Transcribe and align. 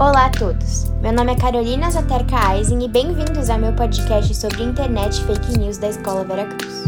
Olá 0.00 0.26
a 0.26 0.30
todos! 0.30 0.84
Meu 1.02 1.12
nome 1.12 1.32
é 1.32 1.34
Carolina 1.34 1.90
Zaterka 1.90 2.54
Eisen 2.54 2.84
e 2.84 2.88
bem-vindos 2.88 3.50
ao 3.50 3.58
meu 3.58 3.72
podcast 3.72 4.32
sobre 4.32 4.62
internet 4.62 5.20
e 5.20 5.24
fake 5.24 5.58
news 5.58 5.76
da 5.76 5.88
Escola 5.88 6.24
Veracruz. 6.24 6.84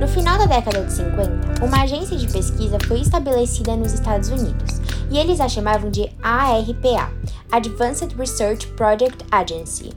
No 0.00 0.08
final 0.08 0.38
da 0.38 0.46
década 0.46 0.82
de 0.82 0.92
50, 0.94 1.62
uma 1.62 1.82
agência 1.82 2.16
de 2.16 2.26
pesquisa 2.26 2.78
foi 2.88 3.02
estabelecida 3.02 3.76
nos 3.76 3.92
Estados 3.92 4.30
Unidos 4.30 4.80
e 5.10 5.18
eles 5.18 5.38
a 5.38 5.46
chamavam 5.46 5.90
de 5.90 6.10
ARPA 6.22 7.12
Advanced 7.52 8.16
Research 8.16 8.66
Project 8.68 9.26
Agency 9.30 9.92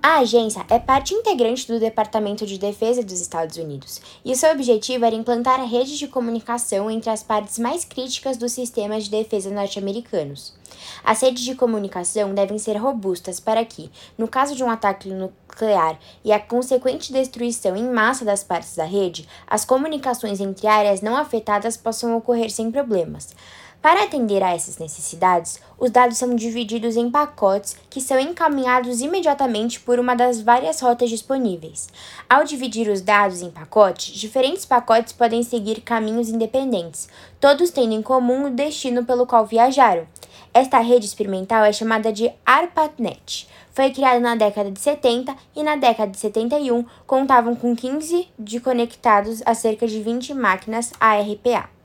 a 0.00 0.18
agência 0.18 0.64
é 0.70 0.78
parte 0.78 1.12
integrante 1.12 1.66
do 1.66 1.80
Departamento 1.80 2.46
de 2.46 2.56
Defesa 2.56 3.02
dos 3.02 3.20
Estados 3.20 3.56
Unidos, 3.56 4.00
e 4.24 4.34
seu 4.36 4.52
objetivo 4.52 5.04
era 5.04 5.14
implantar 5.14 5.58
a 5.58 5.64
rede 5.64 5.98
de 5.98 6.06
comunicação 6.06 6.88
entre 6.88 7.10
as 7.10 7.22
partes 7.24 7.58
mais 7.58 7.84
críticas 7.84 8.36
dos 8.36 8.52
sistemas 8.52 9.04
de 9.04 9.10
defesa 9.10 9.50
norte-americanos. 9.50 10.54
As 11.02 11.20
redes 11.20 11.42
de 11.42 11.56
comunicação 11.56 12.32
devem 12.32 12.58
ser 12.58 12.76
robustas 12.76 13.40
para 13.40 13.64
que, 13.64 13.90
no 14.16 14.28
caso 14.28 14.54
de 14.54 14.62
um 14.62 14.70
ataque 14.70 15.08
nuclear 15.08 15.98
e 16.24 16.30
a 16.30 16.38
consequente 16.38 17.12
destruição 17.12 17.74
em 17.74 17.90
massa 17.90 18.24
das 18.24 18.44
partes 18.44 18.76
da 18.76 18.84
rede, 18.84 19.28
as 19.46 19.64
comunicações 19.64 20.40
entre 20.40 20.68
áreas 20.68 21.00
não 21.00 21.16
afetadas 21.16 21.76
possam 21.76 22.16
ocorrer 22.16 22.50
sem 22.50 22.70
problemas. 22.70 23.34
Para 23.80 24.02
atender 24.02 24.42
a 24.42 24.52
essas 24.52 24.76
necessidades, 24.76 25.60
os 25.78 25.90
dados 25.90 26.18
são 26.18 26.34
divididos 26.34 26.96
em 26.96 27.08
pacotes 27.08 27.76
que 27.88 28.00
são 28.00 28.18
encaminhados 28.18 29.00
imediatamente 29.00 29.78
por 29.78 30.00
uma 30.00 30.16
das 30.16 30.40
várias 30.40 30.80
rotas 30.80 31.08
disponíveis. 31.08 31.88
Ao 32.28 32.42
dividir 32.42 32.88
os 32.88 33.00
dados 33.00 33.40
em 33.40 33.50
pacotes, 33.50 34.16
diferentes 34.16 34.64
pacotes 34.64 35.12
podem 35.12 35.44
seguir 35.44 35.80
caminhos 35.82 36.28
independentes, 36.28 37.08
todos 37.40 37.70
tendo 37.70 37.94
em 37.94 38.02
comum 38.02 38.46
o 38.46 38.50
destino 38.50 39.04
pelo 39.04 39.26
qual 39.26 39.46
viajaram. 39.46 40.08
Esta 40.52 40.80
rede 40.80 41.06
experimental 41.06 41.64
é 41.64 41.72
chamada 41.72 42.12
de 42.12 42.32
ARPANET. 42.44 43.48
Foi 43.70 43.90
criada 43.90 44.18
na 44.18 44.34
década 44.34 44.72
de 44.72 44.80
70 44.80 45.36
e 45.54 45.62
na 45.62 45.76
década 45.76 46.10
de 46.10 46.18
71 46.18 46.84
contavam 47.06 47.54
com 47.54 47.76
15 47.76 48.28
de 48.36 48.58
conectados 48.58 49.40
a 49.46 49.54
cerca 49.54 49.86
de 49.86 50.02
20 50.02 50.34
máquinas 50.34 50.92
ARPA. 50.98 51.77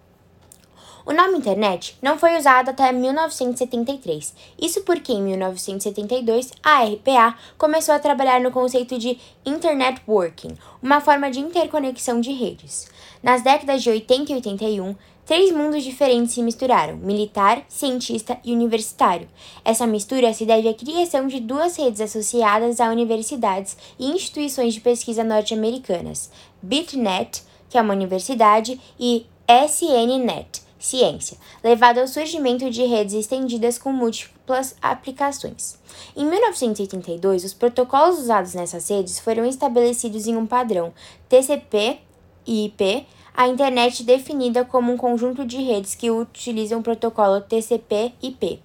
O 1.05 1.11
nome 1.11 1.37
internet 1.37 1.97
não 2.01 2.17
foi 2.17 2.37
usado 2.37 2.69
até 2.69 2.91
1973. 2.91 4.33
Isso 4.61 4.81
porque 4.83 5.11
em 5.11 5.21
1972 5.21 6.51
a 6.63 6.83
RPA 6.83 7.37
começou 7.57 7.93
a 7.93 7.99
trabalhar 7.99 8.39
no 8.39 8.51
conceito 8.51 8.97
de 8.97 9.19
Internet 9.45 10.01
Working, 10.07 10.57
uma 10.81 11.01
forma 11.01 11.29
de 11.29 11.41
interconexão 11.41 12.21
de 12.21 12.31
redes. 12.31 12.87
Nas 13.21 13.41
décadas 13.41 13.83
de 13.83 13.89
80 13.89 14.31
e 14.31 14.35
81, 14.35 14.95
Três 15.25 15.53
mundos 15.53 15.85
diferentes 15.85 16.33
se 16.33 16.43
misturaram: 16.43 16.97
militar, 16.97 17.63
cientista 17.69 18.37
e 18.43 18.51
universitário. 18.51 19.29
Essa 19.63 19.87
mistura 19.87 20.33
se 20.33 20.45
deve 20.45 20.67
à 20.67 20.73
criação 20.73 21.27
de 21.27 21.39
duas 21.39 21.77
redes 21.77 22.01
associadas 22.01 22.81
a 22.81 22.89
universidades 22.89 23.77
e 23.97 24.11
instituições 24.11 24.73
de 24.73 24.81
pesquisa 24.81 25.23
norte-americanas: 25.23 26.29
BitNet, 26.61 27.41
que 27.69 27.77
é 27.77 27.81
uma 27.81 27.93
universidade, 27.93 28.79
e 28.99 29.25
SNNet, 29.47 30.62
ciência, 30.83 31.37
levado 31.63 31.99
ao 31.99 32.07
surgimento 32.07 32.69
de 32.69 32.83
redes 32.83 33.13
estendidas 33.13 33.77
com 33.77 33.93
múltiplas 33.93 34.75
aplicações. 34.81 35.79
Em 36.15 36.25
1982, 36.25 37.45
os 37.45 37.53
protocolos 37.53 38.19
usados 38.19 38.53
nessas 38.53 38.89
redes 38.89 39.17
foram 39.17 39.45
estabelecidos 39.45 40.27
em 40.27 40.35
um 40.35 40.45
padrão 40.45 40.93
TCP 41.29 41.99
e 42.45 42.65
IP, 42.65 43.07
a 43.35 43.47
internet 43.47 44.03
definida 44.03 44.63
como 44.63 44.91
um 44.91 44.97
conjunto 44.97 45.43
de 45.45 45.57
redes 45.57 45.95
que 45.95 46.11
utilizam 46.11 46.81
o 46.81 46.83
protocolo 46.83 47.41
TCP/IP. 47.41 48.59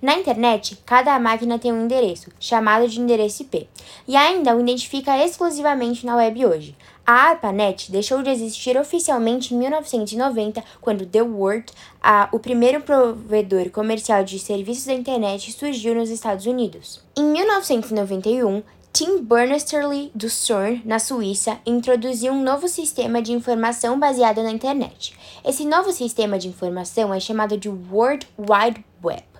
Na 0.00 0.16
internet, 0.16 0.78
cada 0.86 1.18
máquina 1.18 1.58
tem 1.58 1.72
um 1.72 1.84
endereço, 1.84 2.30
chamado 2.40 2.88
de 2.88 3.00
endereço 3.00 3.42
IP, 3.42 3.68
e 4.08 4.16
ainda 4.16 4.56
o 4.56 4.60
identifica 4.60 5.22
exclusivamente 5.22 6.06
na 6.06 6.16
web 6.16 6.46
hoje. 6.46 6.74
A 7.06 7.28
ARPANET 7.28 7.92
deixou 7.92 8.22
de 8.22 8.30
existir 8.30 8.78
oficialmente 8.78 9.54
em 9.54 9.58
1990, 9.58 10.64
quando 10.80 11.04
The 11.04 11.20
Word, 11.20 11.70
a, 12.02 12.30
o 12.32 12.38
primeiro 12.38 12.80
provedor 12.80 13.68
comercial 13.68 14.24
de 14.24 14.38
serviços 14.38 14.86
da 14.86 14.94
internet, 14.94 15.52
surgiu 15.52 15.94
nos 15.94 16.08
Estados 16.08 16.46
Unidos. 16.46 17.02
Em 17.14 17.24
1991, 17.24 18.62
Tim 18.90 19.22
Berners-Lee, 19.22 20.12
do 20.14 20.30
CERN, 20.30 20.80
na 20.84 20.98
Suíça, 20.98 21.58
introduziu 21.66 22.32
um 22.32 22.42
novo 22.42 22.68
sistema 22.68 23.20
de 23.20 23.32
informação 23.32 23.98
baseado 23.98 24.42
na 24.42 24.50
internet. 24.50 25.14
Esse 25.44 25.66
novo 25.66 25.92
sistema 25.92 26.38
de 26.38 26.48
informação 26.48 27.12
é 27.12 27.20
chamado 27.20 27.58
de 27.58 27.68
World 27.68 28.26
Wide 28.38 28.82
Web. 29.02 29.33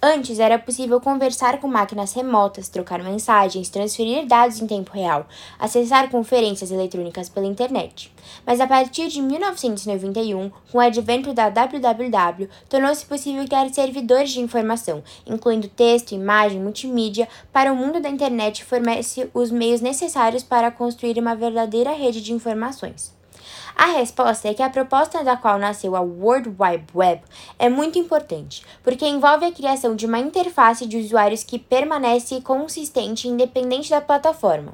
Antes 0.00 0.38
era 0.38 0.60
possível 0.60 1.00
conversar 1.00 1.58
com 1.58 1.66
máquinas 1.66 2.12
remotas, 2.12 2.68
trocar 2.68 3.02
mensagens, 3.02 3.68
transferir 3.68 4.26
dados 4.26 4.62
em 4.62 4.66
tempo 4.66 4.92
real, 4.92 5.26
acessar 5.58 6.08
conferências 6.08 6.70
eletrônicas 6.70 7.28
pela 7.28 7.48
internet. 7.48 8.14
Mas 8.46 8.60
a 8.60 8.66
partir 8.68 9.08
de 9.08 9.20
1991, 9.20 10.52
com 10.70 10.78
o 10.78 10.80
advento 10.80 11.34
da 11.34 11.50
WWW, 11.50 12.48
tornou-se 12.68 13.04
possível 13.04 13.44
criar 13.44 13.68
servidores 13.70 14.30
de 14.30 14.40
informação, 14.40 15.02
incluindo 15.26 15.66
texto, 15.66 16.12
imagem, 16.12 16.60
multimídia, 16.60 17.26
para 17.52 17.72
o 17.72 17.76
mundo 17.76 18.00
da 18.00 18.08
internet 18.08 18.64
fornece 18.64 19.28
os 19.34 19.50
meios 19.50 19.80
necessários 19.80 20.44
para 20.44 20.70
construir 20.70 21.18
uma 21.18 21.34
verdadeira 21.34 21.90
rede 21.90 22.22
de 22.22 22.32
informações. 22.32 23.17
A 23.76 23.86
resposta 23.86 24.48
é 24.48 24.54
que 24.54 24.62
a 24.62 24.70
proposta 24.70 25.22
da 25.22 25.36
qual 25.36 25.58
nasceu 25.58 25.94
a 25.94 26.00
World 26.00 26.54
Wide 26.58 26.86
Web 26.94 27.22
é 27.58 27.68
muito 27.68 27.98
importante, 27.98 28.64
porque 28.82 29.06
envolve 29.06 29.44
a 29.44 29.52
criação 29.52 29.94
de 29.94 30.06
uma 30.06 30.18
interface 30.18 30.86
de 30.86 30.96
usuários 30.96 31.44
que 31.44 31.58
permanece 31.58 32.40
consistente 32.40 33.28
independente 33.28 33.90
da 33.90 34.00
plataforma. 34.00 34.72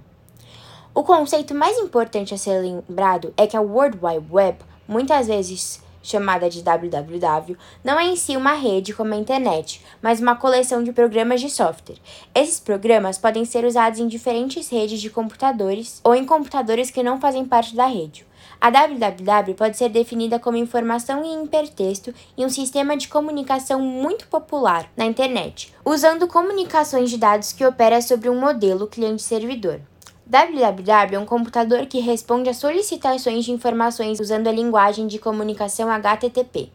O 0.94 1.02
conceito 1.02 1.54
mais 1.54 1.76
importante 1.78 2.32
a 2.32 2.38
ser 2.38 2.60
lembrado 2.60 3.34
é 3.36 3.46
que 3.46 3.56
a 3.56 3.60
World 3.60 3.98
Wide 4.00 4.26
Web, 4.30 4.58
muitas 4.86 5.26
vezes 5.26 5.82
chamada 6.04 6.48
de 6.50 6.62
www, 6.62 7.56
não 7.82 7.98
é 7.98 8.04
em 8.04 8.14
si 8.14 8.36
uma 8.36 8.52
rede 8.52 8.92
como 8.92 9.14
a 9.14 9.16
internet, 9.16 9.80
mas 10.02 10.20
uma 10.20 10.36
coleção 10.36 10.84
de 10.84 10.92
programas 10.92 11.40
de 11.40 11.48
software. 11.50 11.96
Esses 12.34 12.60
programas 12.60 13.18
podem 13.18 13.44
ser 13.44 13.64
usados 13.64 13.98
em 13.98 14.06
diferentes 14.06 14.68
redes 14.68 15.00
de 15.00 15.10
computadores 15.10 16.00
ou 16.04 16.14
em 16.14 16.26
computadores 16.26 16.90
que 16.90 17.02
não 17.02 17.20
fazem 17.20 17.44
parte 17.44 17.74
da 17.74 17.86
rede. 17.86 18.26
A 18.64 18.70
www 18.70 19.52
pode 19.52 19.76
ser 19.76 19.90
definida 19.90 20.38
como 20.38 20.56
informação 20.56 21.22
em 21.22 21.44
hipertexto 21.44 22.14
e 22.34 22.46
um 22.46 22.48
sistema 22.48 22.96
de 22.96 23.08
comunicação 23.08 23.78
muito 23.78 24.26
popular 24.26 24.90
na 24.96 25.04
internet, 25.04 25.70
usando 25.84 26.26
comunicações 26.26 27.10
de 27.10 27.18
dados 27.18 27.52
que 27.52 27.62
opera 27.66 28.00
sobre 28.00 28.30
um 28.30 28.40
modelo 28.40 28.86
cliente-servidor. 28.86 29.80
www 30.24 31.14
é 31.14 31.18
um 31.18 31.26
computador 31.26 31.84
que 31.84 32.00
responde 32.00 32.48
a 32.48 32.54
solicitações 32.54 33.44
de 33.44 33.52
informações 33.52 34.18
usando 34.18 34.48
a 34.48 34.52
linguagem 34.52 35.06
de 35.06 35.18
comunicação 35.18 35.90
HTTP. 35.90 36.70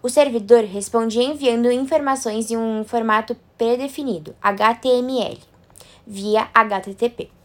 O 0.00 0.08
servidor 0.08 0.62
responde 0.62 1.18
enviando 1.18 1.72
informações 1.72 2.52
em 2.52 2.56
um 2.56 2.84
formato 2.84 3.36
predefinido, 3.58 4.32
HTML, 4.40 5.40
via 6.06 6.48
HTTP. 6.54 7.41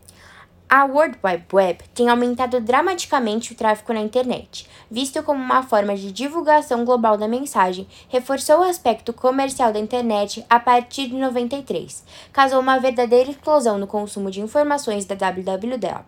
A 0.70 0.84
World 0.84 1.18
Wide 1.24 1.46
Web 1.54 1.84
tem 1.96 2.10
aumentado 2.10 2.60
dramaticamente 2.60 3.54
o 3.54 3.56
tráfego 3.56 3.94
na 3.94 4.02
internet, 4.02 4.68
visto 4.92 5.24
como 5.24 5.42
uma 5.42 5.64
forma 5.64 5.96
de 5.96 6.12
divulgação 6.12 6.84
global 6.84 7.18
da 7.18 7.26
mensagem, 7.26 7.88
reforçou 8.10 8.60
o 8.60 8.64
aspecto 8.64 9.14
comercial 9.14 9.72
da 9.72 9.80
internet 9.80 10.46
a 10.50 10.60
partir 10.60 11.08
de 11.08 11.16
93, 11.16 12.04
causou 12.34 12.60
uma 12.60 12.80
verdadeira 12.80 13.32
explosão 13.32 13.78
no 13.78 13.88
consumo 13.88 14.30
de 14.30 14.42
informações 14.42 15.06
da 15.06 15.16
WWW. 15.16 16.04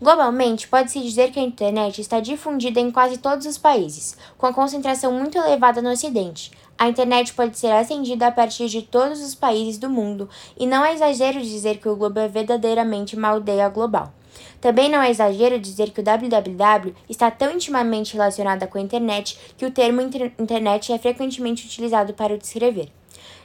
Globalmente, 0.00 0.66
pode-se 0.66 1.00
dizer 1.00 1.30
que 1.30 1.38
a 1.38 1.42
internet 1.42 2.00
está 2.00 2.20
difundida 2.20 2.80
em 2.80 2.90
quase 2.90 3.18
todos 3.18 3.46
os 3.46 3.58
países, 3.58 4.16
com 4.36 4.46
a 4.46 4.52
concentração 4.52 5.12
muito 5.12 5.38
elevada 5.38 5.80
no 5.80 5.90
Ocidente, 5.90 6.50
a 6.78 6.88
internet 6.88 7.32
pode 7.34 7.58
ser 7.58 7.72
acendida 7.72 8.26
a 8.26 8.32
partir 8.32 8.68
de 8.68 8.82
todos 8.82 9.20
os 9.20 9.34
países 9.34 9.78
do 9.78 9.88
mundo, 9.88 10.28
e 10.58 10.66
não 10.66 10.84
é 10.84 10.92
exagero 10.92 11.40
dizer 11.40 11.78
que 11.78 11.88
o 11.88 11.96
globo 11.96 12.18
é 12.18 12.28
verdadeiramente 12.28 13.16
uma 13.16 13.28
aldeia 13.28 13.68
global. 13.68 14.12
Também 14.60 14.88
não 14.88 15.00
é 15.00 15.10
exagero 15.10 15.58
dizer 15.58 15.90
que 15.90 16.00
o 16.00 16.02
www 16.02 16.94
está 17.08 17.30
tão 17.30 17.52
intimamente 17.52 18.14
relacionado 18.14 18.66
com 18.66 18.78
a 18.78 18.80
internet 18.80 19.38
que 19.56 19.66
o 19.66 19.70
termo 19.70 20.00
inter 20.00 20.32
internet 20.38 20.92
é 20.92 20.98
frequentemente 20.98 21.66
utilizado 21.66 22.14
para 22.14 22.34
o 22.34 22.38
descrever. 22.38 22.90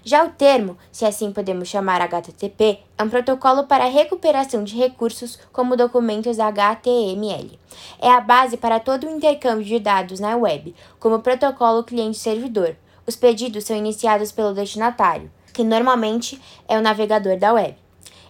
Já 0.04 0.24
o 0.24 0.30
termo, 0.30 0.78
se 0.92 1.06
assim 1.06 1.32
podemos 1.32 1.68
chamar 1.68 2.02
HTTP, 2.02 2.80
é 2.98 3.04
um 3.04 3.10
protocolo 3.10 3.66
para 3.66 3.86
recuperação 3.86 4.64
de 4.64 4.78
recursos 4.78 5.38
como 5.52 5.76
documentos 5.76 6.40
HTML. 6.40 7.60
É 8.00 8.10
a 8.10 8.22
base 8.22 8.56
para 8.56 8.80
todo 8.80 9.06
o 9.06 9.10
intercâmbio 9.10 9.66
de 9.66 9.78
dados 9.78 10.20
na 10.20 10.38
web, 10.38 10.74
como 11.00 11.20
protocolo 11.20 11.84
cliente-servidor. 11.84 12.76
Os 13.10 13.16
pedidos 13.16 13.64
são 13.64 13.76
iniciados 13.76 14.32
pelo 14.32 14.54
destinatário, 14.54 15.32
que 15.52 15.64
normalmente 15.64 16.40
é 16.68 16.78
o 16.78 16.82
navegador 16.82 17.40
da 17.40 17.52
web. 17.52 17.76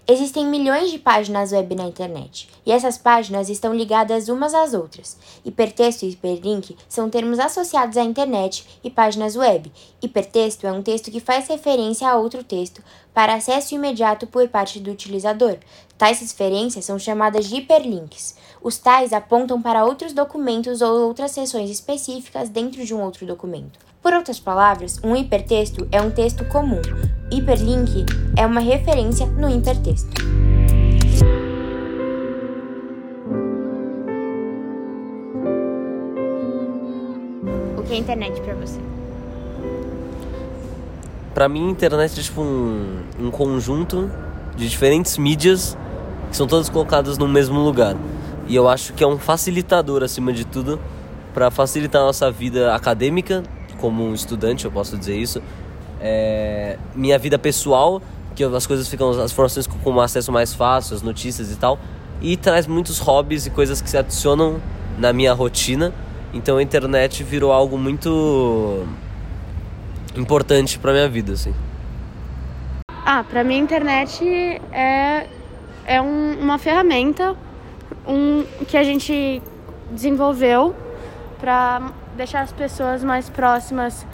Existem 0.08 0.46
milhões 0.46 0.90
de 0.90 0.98
páginas 0.98 1.52
web 1.52 1.76
na 1.76 1.84
internet, 1.84 2.48
e 2.66 2.72
essas 2.72 2.98
páginas 2.98 3.50
estão 3.50 3.76
ligadas 3.76 4.30
umas 4.30 4.54
às 4.54 4.74
outras. 4.74 5.18
Hipertexto 5.44 6.06
e 6.06 6.12
hiperlink 6.12 6.78
são 6.88 7.10
termos 7.10 7.40
associados 7.40 7.98
à 7.98 8.04
internet 8.04 8.66
e 8.82 8.90
páginas 8.90 9.36
web. 9.36 9.70
Hipertexto 10.02 10.66
é 10.66 10.72
um 10.72 10.82
texto 10.82 11.12
que 11.12 11.20
faz 11.20 11.50
referência 11.50 12.08
a 12.08 12.16
outro 12.16 12.42
texto 12.42 12.82
para 13.14 13.34
acesso 13.34 13.76
imediato 13.76 14.28
por 14.28 14.48
parte 14.48 14.80
do 14.80 14.92
utilizador. 14.92 15.58
Tais 15.98 16.22
referências 16.22 16.86
são 16.86 16.98
chamadas 16.98 17.50
de 17.50 17.58
hiperlinks. 17.58 18.34
Os 18.62 18.78
tais 18.78 19.14
apontam 19.14 19.62
para 19.62 19.86
outros 19.86 20.12
documentos 20.12 20.82
ou 20.82 21.08
outras 21.08 21.32
seções 21.32 21.70
específicas 21.70 22.50
dentro 22.50 22.86
de 22.86 22.94
um 22.94 23.02
outro 23.02 23.26
documento. 23.26 23.80
Por 24.02 24.14
outras 24.14 24.38
palavras, 24.38 25.00
um 25.02 25.16
hipertexto 25.16 25.88
é 25.90 26.02
um 26.02 26.12
texto 26.12 26.44
comum. 26.44 26.82
Hiperlink 27.32 28.06
é 28.36 28.46
uma 28.46 28.60
referência 28.60 29.26
no 29.28 29.50
hipertexto. 29.50 30.10
O 37.78 37.84
que 37.84 37.94
é 37.94 37.98
internet 37.98 38.42
para 38.42 38.56
você? 38.56 38.80
Para 41.34 41.48
mim, 41.48 41.70
internet 41.70 42.20
é 42.20 42.24
tipo 42.24 42.42
um, 42.42 43.04
um 43.18 43.32
conjunto 43.32 44.12
de 44.58 44.68
diferentes 44.68 45.18
mídias 45.18 45.78
que 46.30 46.36
são 46.36 46.46
todas 46.46 46.68
colocadas 46.68 47.18
no 47.18 47.28
mesmo 47.28 47.60
lugar. 47.60 47.96
E 48.50 48.56
eu 48.56 48.68
acho 48.68 48.94
que 48.94 49.04
é 49.04 49.08
um 49.08 49.20
facilitador, 49.20 50.04
acima 50.04 50.34
de 50.34 50.44
tudo, 50.44 50.80
para 51.36 51.52
facilitar 51.52 52.02
a 52.02 52.06
nossa 52.06 52.32
vida 52.32 52.74
acadêmica 52.74 53.44
como 53.78 54.04
um 54.04 54.14
estudante, 54.14 54.66
eu 54.66 54.72
posso 54.72 54.98
dizer 54.98 55.16
isso. 55.16 55.40
É, 56.02 56.78
minha 56.96 57.18
vida 57.20 57.38
pessoal, 57.38 58.02
que 58.36 58.44
as 58.44 58.66
coisas 58.66 58.88
ficam, 58.88 59.12
as 59.12 59.32
informações 59.32 59.68
com 59.68 59.92
um 59.92 60.02
acesso 60.02 60.32
mais 60.32 60.52
fácil, 60.52 60.96
as 60.96 61.04
notícias 61.04 61.52
e 61.52 61.56
tal. 61.58 61.78
E 62.22 62.36
traz 62.36 62.66
muitos 62.66 62.98
hobbies 62.98 63.46
e 63.46 63.52
coisas 63.52 63.82
que 63.82 63.90
se 63.90 63.98
adicionam 63.98 64.60
na 64.98 65.14
minha 65.14 65.32
rotina. 65.32 65.94
Então 66.34 66.58
a 66.58 66.64
internet 66.64 67.24
virou 67.24 67.52
algo 67.52 67.78
muito 67.78 68.84
importante 70.16 70.80
para 70.80 70.92
minha 70.92 71.08
vida, 71.08 71.34
assim. 71.34 71.54
Ah, 73.06 73.24
para 73.24 73.44
mim 73.44 73.56
a 73.56 73.60
internet 73.60 74.24
é, 74.72 75.28
é 75.86 76.02
um, 76.02 76.40
uma 76.40 76.58
ferramenta 76.58 77.36
um, 78.10 78.44
que 78.66 78.76
a 78.76 78.84
gente 78.84 79.42
desenvolveu 79.92 80.76
para 81.40 81.94
deixar 82.18 82.42
as 82.42 82.52
pessoas 82.52 83.04
mais 83.04 83.30
próximas 83.30 84.06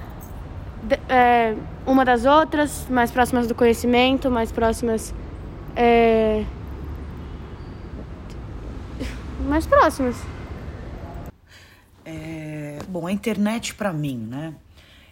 de, 0.83 0.99
é, 1.09 1.55
uma 1.85 2.03
das 2.03 2.25
outras, 2.25 2.87
mais 2.89 3.09
próximas 3.09 3.47
do 3.47 3.55
conhecimento, 3.55 4.29
mais 4.29 4.51
próximas. 4.51 5.13
É, 5.75 6.43
mais 9.47 9.65
próximas. 9.65 10.15
É, 12.03 12.79
bom, 12.89 13.07
a 13.07 13.11
internet 13.11 13.73
para 13.73 13.93
mim, 13.93 14.17
né? 14.17 14.53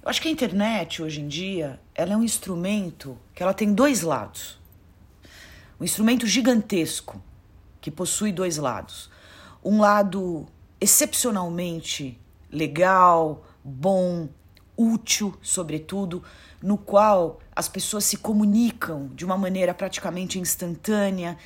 Eu 0.03 0.09
acho 0.09 0.21
que 0.21 0.27
a 0.27 0.31
internet 0.31 1.01
hoje 1.01 1.21
em 1.21 1.27
dia 1.29 1.79
ela 1.95 2.13
é 2.13 2.18
um 2.18 2.24
instrumento 2.24 3.18
que 3.33 3.41
ela 3.41 3.53
tem 3.53 3.74
dois 3.74 4.01
lados. 4.01 4.59
Um 5.79 5.83
instrumento 5.86 6.27
gigantesco 6.27 7.21
que 7.83 7.91
possui 7.91 8.31
dois 8.31 8.56
lados. 8.56 9.12
Um 9.62 9.81
lado 9.81 10.47
excepcionalmente 10.80 12.18
legal, 12.50 13.45
bom, 13.62 14.30
útil, 14.77 15.38
sobretudo, 15.41 16.24
no 16.62 16.77
qual 16.77 17.41
as 17.53 17.68
pessoas 17.68 18.06
se 18.06 18.15
comunicam 18.15 19.12
de 19.13 19.25
uma 19.25 19.38
maneira 19.38 19.74
praticamente 19.74 20.39
instantânea, 20.39 21.38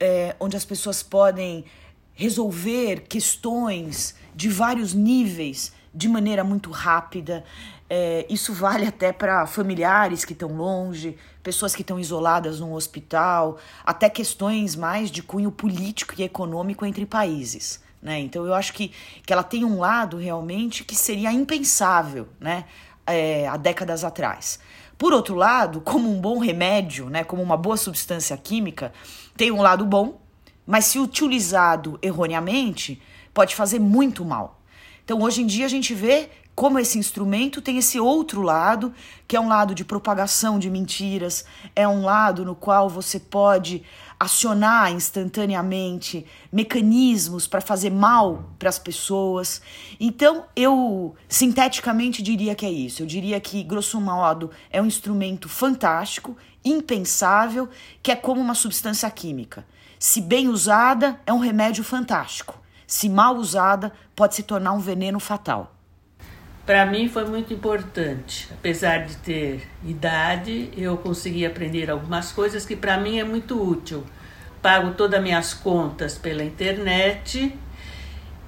é, 0.00 0.34
onde 0.40 0.56
as 0.56 0.64
pessoas 0.64 1.00
podem 1.00 1.64
resolver 2.12 3.02
questões 3.08 4.16
de 4.34 4.48
vários 4.48 4.94
níveis 4.94 5.72
de 5.94 6.08
maneira 6.08 6.42
muito 6.42 6.72
rápida. 6.72 7.44
É, 7.88 8.26
isso 8.30 8.52
vale 8.52 8.86
até 8.86 9.12
para 9.12 9.46
familiares 9.46 10.24
que 10.24 10.32
estão 10.32 10.56
longe, 10.56 11.16
pessoas 11.42 11.74
que 11.74 11.82
estão 11.82 11.98
isoladas 12.00 12.60
num 12.60 12.72
hospital, 12.72 13.58
até 13.84 14.08
questões 14.08 14.74
mais 14.74 15.10
de 15.10 15.22
cunho 15.22 15.52
político 15.52 16.14
e 16.18 16.22
econômico 16.22 16.86
entre 16.86 17.04
países. 17.04 17.82
Né? 18.00 18.20
Então 18.20 18.46
eu 18.46 18.54
acho 18.54 18.72
que, 18.72 18.92
que 19.24 19.32
ela 19.32 19.42
tem 19.42 19.64
um 19.64 19.78
lado 19.78 20.16
realmente 20.16 20.84
que 20.84 20.94
seria 20.94 21.32
impensável 21.32 22.28
né? 22.40 22.64
É, 23.06 23.46
há 23.46 23.56
décadas 23.58 24.02
atrás. 24.02 24.58
Por 24.96 25.12
outro 25.12 25.34
lado, 25.34 25.80
como 25.80 26.10
um 26.10 26.20
bom 26.20 26.38
remédio, 26.38 27.10
né, 27.10 27.24
como 27.24 27.42
uma 27.42 27.56
boa 27.56 27.76
substância 27.76 28.36
química, 28.36 28.92
tem 29.36 29.50
um 29.50 29.60
lado 29.60 29.84
bom, 29.84 30.20
mas 30.66 30.86
se 30.86 30.98
utilizado 30.98 31.98
erroneamente, 32.00 33.02
pode 33.34 33.54
fazer 33.54 33.78
muito 33.78 34.24
mal. 34.24 34.62
Então, 35.04 35.20
hoje 35.20 35.42
em 35.42 35.46
dia, 35.46 35.66
a 35.66 35.68
gente 35.68 35.92
vê 35.92 36.30
como 36.54 36.78
esse 36.78 36.98
instrumento 36.98 37.60
tem 37.60 37.78
esse 37.78 37.98
outro 37.98 38.40
lado, 38.40 38.94
que 39.26 39.36
é 39.36 39.40
um 39.40 39.48
lado 39.48 39.74
de 39.74 39.84
propagação 39.84 40.58
de 40.58 40.70
mentiras, 40.70 41.44
é 41.74 41.86
um 41.86 42.02
lado 42.02 42.44
no 42.44 42.54
qual 42.54 42.88
você 42.88 43.18
pode 43.18 43.82
acionar 44.20 44.92
instantaneamente 44.92 46.24
mecanismos 46.52 47.48
para 47.48 47.60
fazer 47.60 47.90
mal 47.90 48.50
para 48.58 48.68
as 48.68 48.78
pessoas. 48.78 49.60
Então, 49.98 50.44
eu 50.54 51.16
sinteticamente 51.28 52.22
diria 52.22 52.54
que 52.54 52.64
é 52.64 52.70
isso. 52.70 53.02
Eu 53.02 53.06
diria 53.06 53.40
que, 53.40 53.62
grosso 53.64 54.00
modo, 54.00 54.50
é 54.70 54.80
um 54.80 54.86
instrumento 54.86 55.48
fantástico, 55.48 56.36
impensável, 56.64 57.68
que 58.00 58.12
é 58.12 58.16
como 58.16 58.40
uma 58.40 58.54
substância 58.54 59.10
química. 59.10 59.66
Se 59.98 60.20
bem 60.20 60.48
usada, 60.48 61.20
é 61.26 61.32
um 61.32 61.38
remédio 61.38 61.82
fantástico. 61.82 62.60
Se 62.86 63.08
mal 63.08 63.36
usada, 63.36 63.92
pode 64.14 64.36
se 64.36 64.44
tornar 64.44 64.72
um 64.72 64.78
veneno 64.78 65.18
fatal. 65.18 65.73
Para 66.66 66.86
mim 66.86 67.08
foi 67.08 67.24
muito 67.26 67.52
importante. 67.52 68.48
Apesar 68.50 69.04
de 69.04 69.16
ter 69.16 69.68
idade, 69.84 70.70
eu 70.76 70.96
consegui 70.96 71.44
aprender 71.44 71.90
algumas 71.90 72.32
coisas 72.32 72.64
que 72.64 72.74
para 72.74 72.98
mim 72.98 73.18
é 73.18 73.24
muito 73.24 73.60
útil. 73.62 74.02
Pago 74.62 74.92
todas 74.92 75.18
as 75.18 75.22
minhas 75.22 75.52
contas 75.52 76.16
pela 76.16 76.42
internet 76.42 77.54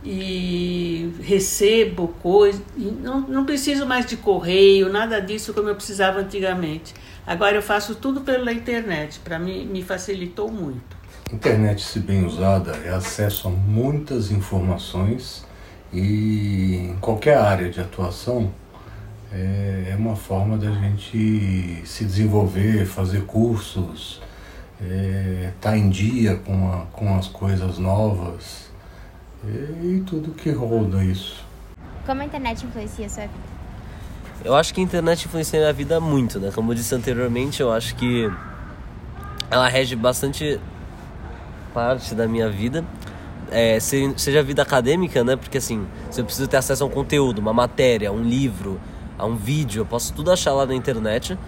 e 0.03 1.13
recebo 1.21 2.09
coisas. 2.23 2.63
Não, 2.77 3.21
não 3.21 3.45
preciso 3.45 3.85
mais 3.85 4.07
de 4.07 4.17
correio, 4.17 4.91
nada 4.91 5.21
disso 5.21 5.53
como 5.53 5.69
eu 5.69 5.75
precisava 5.75 6.21
antigamente. 6.21 6.95
Agora 7.27 7.57
eu 7.57 7.63
faço 7.63 7.97
tudo 7.97 8.23
pela 8.23 8.51
internet. 8.51 9.19
Para 9.19 9.39
mim, 9.39 9.67
me 9.67 9.83
facilitou 9.83 10.51
muito. 10.51 10.97
Internet, 11.31 11.83
se 11.83 11.99
bem 11.99 12.25
usada, 12.25 12.77
é 12.85 12.91
acesso 12.91 13.49
a 13.49 13.51
muitas 13.51 14.31
informações 14.31 15.46
e 15.93 16.91
em 16.91 16.97
qualquer 17.01 17.39
área 17.39 17.71
de 17.71 17.81
atuação 17.81 18.51
é, 19.33 19.91
é 19.93 19.97
uma 19.97 20.17
forma 20.17 20.57
da 20.57 20.71
gente 20.71 21.83
se 21.85 22.05
desenvolver, 22.05 22.87
fazer 22.87 23.25
cursos, 23.25 24.21
estar 24.81 24.91
é, 24.95 25.53
tá 25.61 25.77
em 25.77 25.89
dia 25.89 26.37
com, 26.37 26.73
a, 26.73 26.87
com 26.93 27.17
as 27.17 27.29
coisas 27.29 27.79
novas 27.79 28.71
e, 29.45 29.97
e 29.97 30.03
tudo 30.07 30.33
que 30.33 30.51
roda 30.51 31.05
isso. 31.05 31.45
Como 32.05 32.21
a 32.21 32.25
internet 32.25 32.65
influencia 32.65 33.07
a 33.07 33.09
sua 33.09 33.23
vida? 33.23 33.57
Eu 34.45 34.55
acho 34.55 34.73
que 34.73 34.81
a 34.81 34.85
internet 34.85 35.25
influencia 35.25 35.59
a 35.59 35.63
minha 35.63 35.73
vida 35.73 35.99
muito, 35.99 36.39
né? 36.39 36.53
Como 36.55 36.71
eu 36.71 36.77
disse 36.77 36.95
anteriormente, 36.95 37.61
eu 37.61 37.73
acho 37.73 37.97
que 37.97 38.31
ela 39.51 39.69
rege 39.69 39.97
bastante 39.97 40.61
parte 41.73 42.15
da 42.15 42.29
minha 42.29 42.49
vida 42.49 42.85
é, 43.51 43.79
seja 43.81 44.43
vida 44.43 44.63
acadêmica, 44.63 45.23
né? 45.23 45.37
Porque 45.37 45.59
assim, 45.59 45.87
se 46.11 46.21
eu 46.21 46.25
preciso 46.25 46.49
ter 46.49 46.57
acesso 46.57 46.85
a 46.85 46.87
um 46.87 46.91
conteúdo, 46.91 47.39
uma 47.39 47.53
matéria, 47.53 48.13
um 48.13 48.23
livro, 48.23 48.81
a 49.19 49.25
um 49.25 49.37
vídeo, 49.37 49.81
eu 49.81 49.87
posso 49.87 50.13
tudo 50.13 50.31
achar 50.31 50.53
lá 50.53 50.67
na 50.67 50.75
internet. 50.75 51.39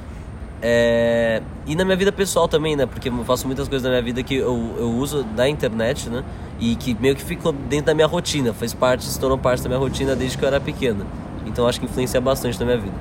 É, 0.60 1.40
e 1.66 1.76
na 1.76 1.84
minha 1.84 1.96
vida 1.96 2.10
pessoal 2.10 2.48
também, 2.48 2.74
né? 2.74 2.86
Porque 2.86 3.08
eu 3.08 3.24
faço 3.24 3.46
muitas 3.46 3.68
coisas 3.68 3.84
na 3.84 3.90
minha 3.90 4.02
vida 4.02 4.22
que 4.22 4.34
eu, 4.34 4.74
eu 4.78 4.90
uso 4.90 5.22
da 5.22 5.48
internet, 5.48 6.08
né? 6.08 6.24
E 6.58 6.74
que 6.74 6.96
meio 7.00 7.14
que 7.14 7.22
ficou 7.22 7.52
dentro 7.52 7.86
da 7.86 7.94
minha 7.94 8.06
rotina, 8.06 8.52
fez 8.52 8.74
parte, 8.74 9.04
se 9.04 9.18
tornou 9.18 9.38
parte 9.38 9.62
da 9.62 9.68
minha 9.68 9.78
rotina 9.78 10.16
desde 10.16 10.36
que 10.36 10.44
eu 10.44 10.48
era 10.48 10.60
pequena. 10.60 11.06
Então 11.46 11.66
acho 11.66 11.78
que 11.78 11.86
influencia 11.86 12.20
bastante 12.20 12.58
na 12.58 12.66
minha 12.66 12.78
vida. 12.78 12.94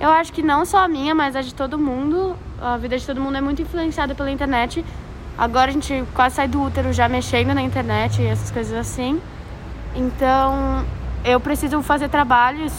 Eu 0.00 0.10
acho 0.10 0.32
que 0.32 0.42
não 0.42 0.64
só 0.64 0.78
a 0.78 0.88
minha, 0.88 1.14
mas 1.14 1.36
a 1.36 1.42
de 1.42 1.54
todo 1.54 1.78
mundo. 1.78 2.34
A 2.60 2.76
vida 2.76 2.98
de 2.98 3.06
todo 3.06 3.20
mundo 3.20 3.36
é 3.36 3.40
muito 3.40 3.62
influenciada 3.62 4.14
pela 4.14 4.30
internet. 4.30 4.84
Agora 5.36 5.70
a 5.70 5.72
gente 5.72 6.04
quase 6.14 6.36
sai 6.36 6.48
do 6.48 6.62
útero 6.62 6.92
já 6.92 7.08
mexendo 7.08 7.54
na 7.54 7.62
internet 7.62 8.20
e 8.22 8.26
essas 8.26 8.50
coisas 8.50 8.76
assim. 8.76 9.20
Então 9.94 10.84
eu 11.24 11.40
preciso 11.40 11.82
fazer 11.82 12.08
trabalhos 12.08 12.72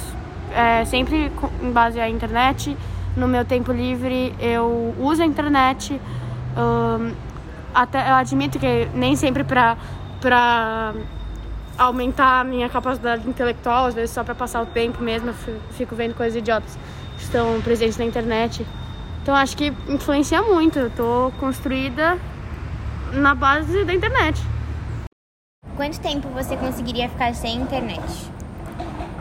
é, 0.54 0.86
sempre 0.86 1.32
em 1.62 1.72
base 1.72 2.00
à 2.00 2.08
internet. 2.10 2.78
No 3.18 3.28
meu 3.28 3.44
tempo 3.44 3.72
livre 3.72 4.34
eu 4.40 4.96
uso 5.00 5.22
a 5.22 5.26
internet. 5.26 6.00
Até 7.74 8.10
eu 8.10 8.16
admito 8.16 8.60
que 8.60 8.88
nem 8.94 9.16
sempre 9.16 9.44
para 9.44 9.78
para 10.22 10.94
aumentar 11.78 12.40
a 12.40 12.44
minha 12.46 12.70
capacidade 12.70 13.28
intelectual, 13.28 13.88
às 13.88 13.94
vezes 13.94 14.12
só 14.12 14.24
para 14.24 14.34
passar 14.34 14.62
o 14.62 14.66
tempo 14.66 15.04
mesmo, 15.04 15.30
eu 15.30 15.60
fico 15.72 15.96
vendo 15.96 16.16
coisas 16.16 16.38
idiotas 16.38 16.78
que 17.18 17.24
estão 17.24 17.60
presentes 17.62 17.98
na 17.98 18.06
internet. 18.06 18.66
Então 19.22 19.36
acho 19.36 19.58
que 19.58 19.74
influencia 19.90 20.42
muito. 20.42 20.80
Eu 20.80 20.90
tô 20.92 21.32
construída 21.40 22.18
na 23.14 23.36
base 23.36 23.84
da 23.86 23.94
internet. 23.94 24.42
Quanto 25.76 26.00
tempo 26.00 26.28
você 26.30 26.56
conseguiria 26.58 27.10
ficar 27.10 27.34
sem 27.34 27.58
internet? 27.58 28.04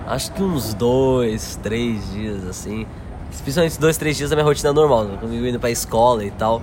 Acho 0.07 0.33
que 0.33 0.43
uns 0.43 0.75
dois, 0.75 1.57
três 1.63 2.11
dias, 2.13 2.45
assim. 2.47 2.87
Especialmente 3.31 3.79
dois, 3.81 3.97
três 3.97 4.17
dias 4.17 4.31
da 4.31 4.37
minha 4.37 4.45
rotina 4.45 4.73
normal, 4.73 5.05
né? 5.05 5.17
comigo 5.19 5.47
indo 5.47 5.59
pra 5.59 5.71
escola 5.71 6.25
e 6.25 6.31
tal. 6.31 6.63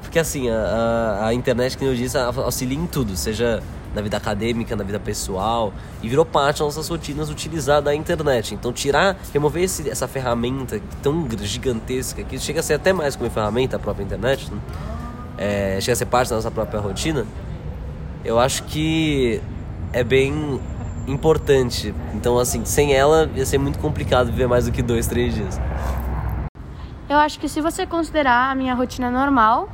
Porque 0.00 0.18
assim, 0.18 0.48
a, 0.48 0.56
a, 0.56 1.26
a 1.28 1.34
internet, 1.34 1.76
que 1.76 1.84
eu 1.84 1.94
disse, 1.94 2.18
auxilia 2.18 2.76
em 2.76 2.86
tudo, 2.86 3.16
seja 3.16 3.62
na 3.94 4.00
vida 4.00 4.16
acadêmica, 4.16 4.74
na 4.76 4.84
vida 4.84 4.98
pessoal, 4.98 5.72
e 6.02 6.08
virou 6.08 6.24
parte 6.24 6.58
das 6.58 6.76
nossas 6.76 6.88
rotinas 6.88 7.28
utilizar 7.28 7.82
da 7.82 7.94
internet. 7.94 8.54
Então, 8.54 8.72
tirar, 8.72 9.16
remover 9.32 9.64
esse, 9.64 9.88
essa 9.88 10.06
ferramenta 10.08 10.80
tão 11.02 11.28
gigantesca, 11.42 12.22
que 12.22 12.38
chega 12.38 12.60
a 12.60 12.62
ser 12.62 12.74
até 12.74 12.92
mais 12.92 13.16
como 13.16 13.26
uma 13.26 13.34
ferramenta, 13.34 13.76
a 13.76 13.78
própria 13.78 14.04
internet, 14.04 14.50
né? 14.50 14.60
É, 15.40 15.78
chega 15.80 15.94
a 15.94 15.96
ser 15.96 16.06
parte 16.06 16.28
da 16.28 16.36
nossa 16.36 16.50
própria 16.50 16.78
rotina, 16.78 17.26
eu 18.22 18.38
acho 18.38 18.62
que 18.64 19.40
é 19.92 20.04
bem 20.04 20.60
importante. 21.08 21.94
Então, 22.14 22.38
assim, 22.38 22.64
sem 22.64 22.92
ela 22.92 23.28
ia 23.34 23.46
ser 23.46 23.58
muito 23.58 23.78
complicado 23.78 24.26
viver 24.26 24.46
mais 24.46 24.66
do 24.66 24.72
que 24.72 24.82
dois, 24.82 25.06
três 25.06 25.34
dias. 25.34 25.58
Eu 27.08 27.16
acho 27.16 27.40
que 27.40 27.48
se 27.48 27.60
você 27.60 27.86
considerar 27.86 28.52
a 28.52 28.54
minha 28.54 28.74
rotina 28.74 29.10
normal, 29.10 29.68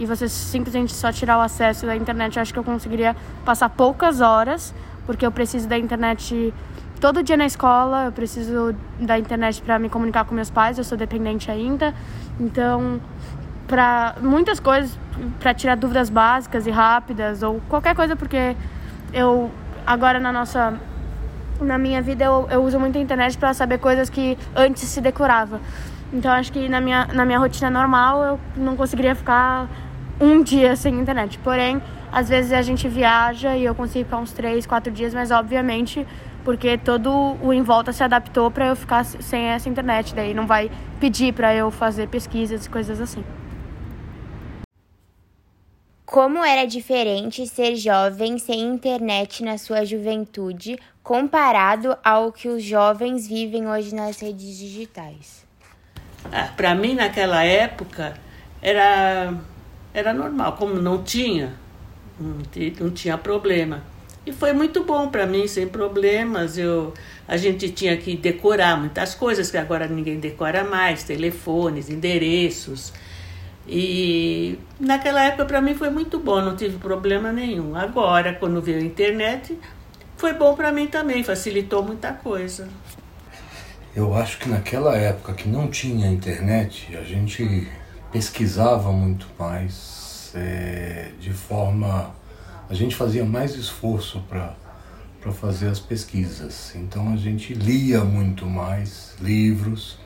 e 0.00 0.06
você 0.06 0.28
simplesmente 0.28 0.92
só 0.92 1.12
tirar 1.12 1.38
o 1.38 1.40
acesso 1.40 1.86
da 1.86 1.94
internet, 1.94 2.36
eu 2.36 2.42
acho 2.42 2.52
que 2.52 2.58
eu 2.58 2.64
conseguiria 2.64 3.14
passar 3.44 3.68
poucas 3.68 4.20
horas, 4.20 4.74
porque 5.06 5.24
eu 5.24 5.30
preciso 5.30 5.68
da 5.68 5.78
internet 5.78 6.52
todo 7.00 7.22
dia 7.22 7.36
na 7.36 7.46
escola, 7.46 8.06
eu 8.06 8.12
preciso 8.12 8.74
da 8.98 9.18
internet 9.18 9.60
para 9.62 9.78
me 9.78 9.88
comunicar 9.88 10.24
com 10.24 10.34
meus 10.34 10.50
pais, 10.50 10.78
eu 10.78 10.84
sou 10.84 10.96
dependente 10.96 11.50
ainda. 11.50 11.94
Então, 12.40 13.00
para 13.72 14.16
muitas 14.20 14.60
coisas, 14.60 14.98
para 15.40 15.54
tirar 15.54 15.76
dúvidas 15.78 16.10
básicas 16.10 16.66
e 16.66 16.70
rápidas 16.70 17.42
ou 17.42 17.58
qualquer 17.70 17.94
coisa, 17.94 18.14
porque 18.14 18.54
eu 19.14 19.50
agora 19.86 20.20
na 20.20 20.30
nossa 20.30 20.78
na 21.58 21.78
minha 21.78 22.02
vida 22.02 22.22
eu, 22.22 22.46
eu 22.50 22.62
uso 22.62 22.78
muito 22.78 22.98
a 22.98 23.00
internet 23.00 23.38
para 23.38 23.54
saber 23.54 23.78
coisas 23.78 24.10
que 24.10 24.36
antes 24.54 24.82
se 24.82 25.00
decorava. 25.00 25.58
Então 26.12 26.30
acho 26.30 26.52
que 26.52 26.68
na 26.68 26.82
minha, 26.82 27.06
na 27.14 27.24
minha 27.24 27.38
rotina 27.38 27.70
normal 27.70 28.22
eu 28.22 28.40
não 28.58 28.76
conseguiria 28.76 29.14
ficar 29.14 29.66
um 30.20 30.42
dia 30.42 30.76
sem 30.76 31.00
internet. 31.00 31.38
Porém, 31.38 31.80
às 32.12 32.28
vezes 32.28 32.52
a 32.52 32.60
gente 32.60 32.86
viaja 32.86 33.56
e 33.56 33.64
eu 33.64 33.74
consigo 33.74 34.04
ficar 34.04 34.18
uns 34.18 34.32
três, 34.32 34.66
quatro 34.66 34.92
dias, 34.92 35.14
mas 35.14 35.30
obviamente 35.30 36.06
porque 36.44 36.76
todo 36.76 37.38
o 37.40 37.54
em 37.54 37.62
volta 37.62 37.90
se 37.90 38.04
adaptou 38.04 38.50
para 38.50 38.66
eu 38.66 38.76
ficar 38.76 39.02
sem 39.02 39.44
essa 39.44 39.66
internet. 39.66 40.14
Daí 40.14 40.34
não 40.34 40.46
vai 40.46 40.70
pedir 41.00 41.32
para 41.32 41.54
eu 41.54 41.70
fazer 41.70 42.06
pesquisas 42.08 42.66
e 42.66 42.68
coisas 42.68 43.00
assim. 43.00 43.24
Como 46.12 46.44
era 46.44 46.66
diferente 46.66 47.46
ser 47.46 47.74
jovem 47.74 48.38
sem 48.38 48.60
internet 48.60 49.42
na 49.42 49.56
sua 49.56 49.82
juventude 49.82 50.78
comparado 51.02 51.96
ao 52.04 52.30
que 52.30 52.48
os 52.48 52.62
jovens 52.62 53.26
vivem 53.26 53.66
hoje 53.66 53.94
nas 53.94 54.20
redes 54.20 54.58
digitais? 54.58 55.46
Ah, 56.30 56.50
Para 56.54 56.74
mim, 56.74 56.92
naquela 56.92 57.42
época, 57.42 58.12
era, 58.60 59.32
era 59.94 60.12
normal. 60.12 60.52
Como 60.58 60.74
não 60.74 61.02
tinha, 61.02 61.54
não 62.78 62.90
tinha 62.90 63.16
problema. 63.16 63.82
E 64.26 64.32
foi 64.32 64.52
muito 64.52 64.84
bom 64.84 65.08
para 65.08 65.24
mim, 65.24 65.46
sem 65.46 65.66
problemas. 65.66 66.58
Eu, 66.58 66.92
a 67.26 67.38
gente 67.38 67.70
tinha 67.70 67.96
que 67.96 68.18
decorar 68.18 68.76
muitas 68.76 69.14
coisas 69.14 69.50
que 69.50 69.56
agora 69.56 69.88
ninguém 69.88 70.20
decora 70.20 70.62
mais, 70.62 71.04
telefones, 71.04 71.88
endereços. 71.88 72.92
E 73.66 74.58
naquela 74.80 75.22
época 75.24 75.44
para 75.44 75.60
mim 75.60 75.74
foi 75.74 75.90
muito 75.90 76.18
bom, 76.18 76.40
não 76.40 76.56
tive 76.56 76.78
problema 76.78 77.32
nenhum. 77.32 77.76
Agora, 77.76 78.34
quando 78.34 78.60
veio 78.60 78.78
a 78.78 78.82
internet, 78.82 79.58
foi 80.16 80.32
bom 80.34 80.54
para 80.54 80.72
mim 80.72 80.86
também, 80.86 81.22
facilitou 81.22 81.82
muita 81.82 82.12
coisa. 82.12 82.68
Eu 83.94 84.14
acho 84.14 84.38
que 84.38 84.48
naquela 84.48 84.96
época 84.96 85.34
que 85.34 85.48
não 85.48 85.68
tinha 85.68 86.08
internet, 86.08 86.96
a 86.96 87.02
gente 87.02 87.68
pesquisava 88.10 88.90
muito 88.90 89.26
mais, 89.38 90.32
é, 90.34 91.10
de 91.20 91.30
forma. 91.30 92.14
A 92.70 92.74
gente 92.74 92.96
fazia 92.96 93.24
mais 93.24 93.54
esforço 93.54 94.22
para 94.28 94.54
fazer 95.32 95.68
as 95.68 95.78
pesquisas. 95.78 96.74
Então 96.74 97.12
a 97.12 97.16
gente 97.16 97.52
lia 97.52 98.02
muito 98.02 98.46
mais 98.46 99.14
livros, 99.20 99.98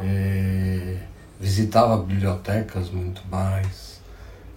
é, 0.00 0.96
visitava 1.38 1.96
bibliotecas 1.96 2.90
muito 2.90 3.22
mais. 3.28 4.00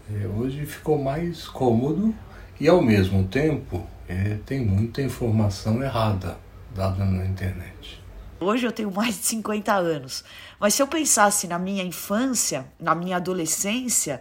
É, 0.09 0.27
hoje 0.27 0.65
ficou 0.65 1.01
mais 1.01 1.47
cômodo 1.47 2.13
e 2.59 2.67
ao 2.67 2.81
mesmo 2.81 3.27
tempo 3.27 3.85
é, 4.07 4.37
tem 4.45 4.65
muita 4.65 5.01
informação 5.01 5.81
errada 5.81 6.37
dada 6.75 7.05
na 7.05 7.25
internet. 7.25 8.01
Hoje 8.39 8.65
eu 8.65 8.71
tenho 8.71 8.91
mais 8.91 9.19
de 9.19 9.25
50 9.25 9.73
anos. 9.73 10.23
Mas 10.59 10.73
se 10.73 10.81
eu 10.81 10.87
pensasse 10.87 11.47
na 11.47 11.59
minha 11.59 11.83
infância, 11.83 12.65
na 12.79 12.95
minha 12.95 13.17
adolescência, 13.17 14.19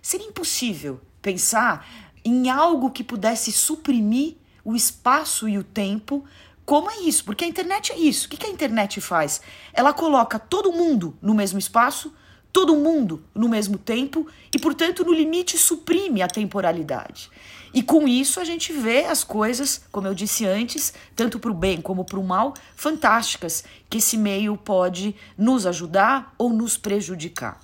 seria 0.00 0.26
impossível 0.26 1.00
pensar 1.20 1.86
em 2.24 2.48
algo 2.48 2.90
que 2.90 3.04
pudesse 3.04 3.52
suprimir 3.52 4.36
o 4.64 4.74
espaço 4.74 5.48
e 5.48 5.58
o 5.58 5.64
tempo. 5.64 6.24
Como 6.70 6.88
é 6.88 7.00
isso? 7.00 7.24
Porque 7.24 7.44
a 7.44 7.48
internet 7.48 7.90
é 7.90 7.98
isso. 7.98 8.28
O 8.28 8.30
que 8.30 8.46
a 8.46 8.48
internet 8.48 9.00
faz? 9.00 9.40
Ela 9.72 9.92
coloca 9.92 10.38
todo 10.38 10.70
mundo 10.70 11.18
no 11.20 11.34
mesmo 11.34 11.58
espaço, 11.58 12.14
todo 12.52 12.76
mundo 12.76 13.24
no 13.34 13.48
mesmo 13.48 13.76
tempo 13.76 14.28
e, 14.54 14.56
portanto, 14.56 15.02
no 15.02 15.12
limite 15.12 15.58
suprime 15.58 16.22
a 16.22 16.28
temporalidade. 16.28 17.28
E 17.74 17.82
com 17.82 18.06
isso 18.06 18.38
a 18.38 18.44
gente 18.44 18.72
vê 18.72 19.06
as 19.06 19.24
coisas, 19.24 19.82
como 19.90 20.06
eu 20.06 20.14
disse 20.14 20.46
antes, 20.46 20.94
tanto 21.16 21.40
para 21.40 21.50
o 21.50 21.54
bem 21.54 21.80
como 21.80 22.04
para 22.04 22.20
o 22.20 22.24
mal, 22.24 22.54
fantásticas, 22.76 23.64
que 23.90 23.98
esse 23.98 24.16
meio 24.16 24.56
pode 24.56 25.16
nos 25.36 25.66
ajudar 25.66 26.32
ou 26.38 26.50
nos 26.50 26.76
prejudicar. 26.76 27.60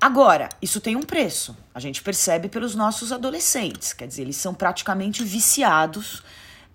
Agora, 0.00 0.48
isso 0.62 0.80
tem 0.80 0.96
um 0.96 1.02
preço. 1.02 1.54
A 1.74 1.80
gente 1.80 2.02
percebe 2.02 2.48
pelos 2.48 2.74
nossos 2.74 3.12
adolescentes, 3.12 3.92
quer 3.92 4.08
dizer, 4.08 4.22
eles 4.22 4.36
são 4.36 4.54
praticamente 4.54 5.22
viciados 5.22 6.22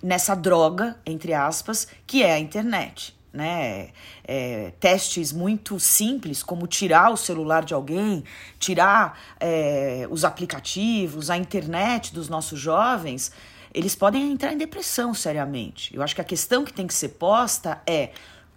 nessa 0.01 0.36
droga, 0.36 0.98
entre 1.05 1.34
aspas, 1.34 1.88
que 2.05 2.24
é 2.24 2.34
a 2.34 2.39
internet 2.39 3.20
né? 3.34 3.89
É, 4.25 4.74
testes 4.79 5.31
muito 5.31 5.79
simples, 5.79 6.43
como 6.43 6.67
tirar 6.67 7.12
o 7.12 7.17
celular 7.17 7.63
de 7.63 7.74
alguém, 7.74 8.24
tirar 8.60 9.17
é, 9.39 10.08
os 10.10 10.25
aplicativos, 10.25 11.29
a 11.29 11.38
internet 11.38 12.13
dos 12.13 12.27
nossos 12.27 12.60
jovens, 12.60 13.31
eles 13.74 13.96
podem 13.96 14.31
entrar 14.31 14.51
em 14.51 14.58
depressão 14.58 15.13
seriamente. 15.13 15.96
Eu 15.96 16.01
acho 16.01 16.13
que 16.13 16.22
a 16.22 16.25
questão 16.25 16.65
que 16.65 16.74
tem 16.74 16.86
que 16.86 16.93
ser 16.93 17.10
posta 17.10 17.81
é 17.88 18.10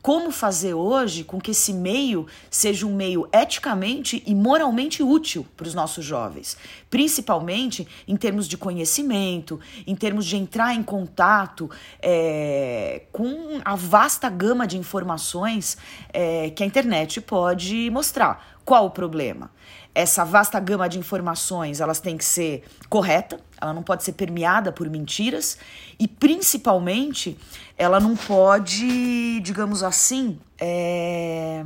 como 0.05 0.31
fazer 0.31 0.75
hoje 0.75 1.25
com 1.25 1.41
que 1.41 1.53
esse 1.53 1.73
meio 1.73 2.27
seja 2.51 2.87
um 2.87 2.95
meio 2.95 3.27
eticamente 3.33 4.23
e 4.27 4.35
moralmente 4.35 5.03
útil 5.03 5.47
para 5.57 5.67
os 5.67 5.73
nossos 5.73 6.05
jovens, 6.05 6.59
principalmente 6.91 7.89
em 8.07 8.15
termos 8.15 8.47
de 8.47 8.59
conhecimento, 8.59 9.59
em 9.87 9.97
termos 9.97 10.27
de 10.27 10.37
entrar 10.37 10.75
em 10.75 10.83
contato 10.83 11.71
é, 12.03 13.05
com 13.11 13.63
a 13.65 13.75
vasta 13.77 14.29
gama 14.29 14.67
de 14.67 14.77
informações 14.77 15.79
é, 16.13 16.51
que 16.51 16.63
a 16.63 16.67
internet 16.67 17.23
pode 17.23 17.89
mostrar. 17.89 18.54
Qual 18.65 18.87
o 18.87 18.91
problema? 18.91 19.51
essa 19.95 20.25
vasta 20.25 20.59
gama 20.59 20.89
de 20.89 20.99
informações, 20.99 21.81
elas 21.81 22.01
têm 22.01 22.17
que 22.17 22.25
ser 22.25 22.65
correta, 22.89 23.39
ela 23.61 23.73
não 23.73 23.83
pode 23.83 24.03
ser 24.03 24.13
permeada 24.13 24.73
por 24.73 24.91
mentiras 24.91 25.57
e 25.99 26.09
principalmente 26.09 27.39
ela 27.79 28.01
não 28.01 28.17
pode, 28.17 29.41
digamos 29.41 29.83
assim, 29.85 30.39
é, 30.59 31.65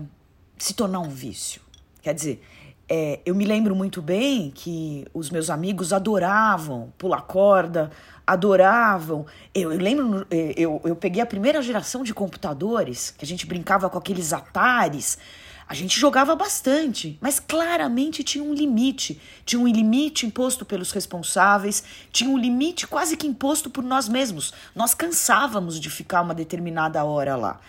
se 0.59 0.75
tornar 0.75 1.01
um 1.01 1.09
vício. 1.09 1.63
Quer 2.03 2.13
dizer, 2.13 2.43
é, 2.87 3.21
eu 3.25 3.35
me 3.35 3.47
lembro 3.47 3.75
muito 3.75 4.03
bem 4.03 4.51
que 4.55 5.07
os 5.15 5.31
meus 5.31 5.49
amigos 5.49 5.93
adoravam 5.93 6.93
pular 6.99 7.23
corda, 7.23 7.91
adoravam. 8.27 9.25
Eu, 9.55 9.73
eu 9.73 9.79
lembro, 9.79 10.27
eu, 10.31 10.81
eu 10.85 10.95
peguei 10.95 11.23
a 11.23 11.27
primeira 11.27 11.63
geração 11.63 12.03
de 12.03 12.13
computadores, 12.13 13.11
que 13.11 13.25
a 13.25 13.29
gente 13.29 13.47
brincava 13.47 13.89
com 13.89 13.97
aqueles 13.97 14.35
Ataris 14.35 15.19
a 15.69 15.75
gente 15.75 16.01
jogava 16.01 16.35
bastante, 16.35 17.19
mas 17.21 17.39
claramente 17.39 18.25
tinha 18.25 18.43
um 18.43 18.55
limite. 18.55 19.21
Tinha 19.45 19.61
um 19.61 19.69
limite 19.69 20.25
imposto 20.25 20.65
pelos 20.65 20.93
responsáveis, 20.93 21.85
tinha 22.11 22.31
um 22.31 22.39
limite 22.39 22.87
quase 22.87 23.19
que 23.19 23.27
imposto 23.27 23.69
por 23.69 23.85
nós 23.85 24.09
mesmos. 24.09 24.55
Nós 24.75 24.95
cansávamos 24.95 25.79
de 25.79 25.91
ficar 25.91 26.23
uma 26.23 26.35
determinada 26.35 27.05
hora 27.05 27.37
lá. 27.37 27.61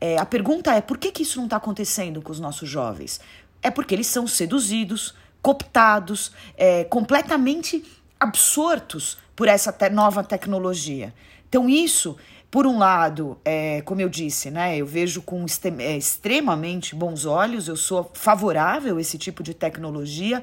É, 0.00 0.16
a 0.16 0.24
pergunta 0.24 0.72
é: 0.72 0.80
por 0.80 0.96
que, 0.96 1.12
que 1.12 1.22
isso 1.22 1.36
não 1.36 1.44
está 1.44 1.58
acontecendo 1.58 2.22
com 2.22 2.32
os 2.32 2.40
nossos 2.40 2.66
jovens? 2.66 3.20
É 3.62 3.70
porque 3.70 3.94
eles 3.94 4.06
são 4.06 4.26
seduzidos, 4.26 5.14
cooptados, 5.42 6.32
é, 6.56 6.84
completamente 6.84 7.84
absortos 8.18 9.18
por 9.36 9.48
essa 9.48 9.70
te 9.70 9.90
nova 9.90 10.24
tecnologia. 10.24 11.12
Então, 11.46 11.68
isso, 11.68 12.16
por 12.54 12.68
um 12.68 12.78
lado, 12.78 13.36
é, 13.44 13.80
como 13.80 14.00
eu 14.00 14.08
disse, 14.08 14.48
né, 14.48 14.76
eu 14.76 14.86
vejo 14.86 15.20
com 15.22 15.44
é, 15.80 15.96
extremamente 15.96 16.94
bons 16.94 17.26
olhos, 17.26 17.66
eu 17.66 17.74
sou 17.74 18.08
favorável 18.14 18.96
a 18.96 19.00
esse 19.00 19.18
tipo 19.18 19.42
de 19.42 19.52
tecnologia, 19.52 20.40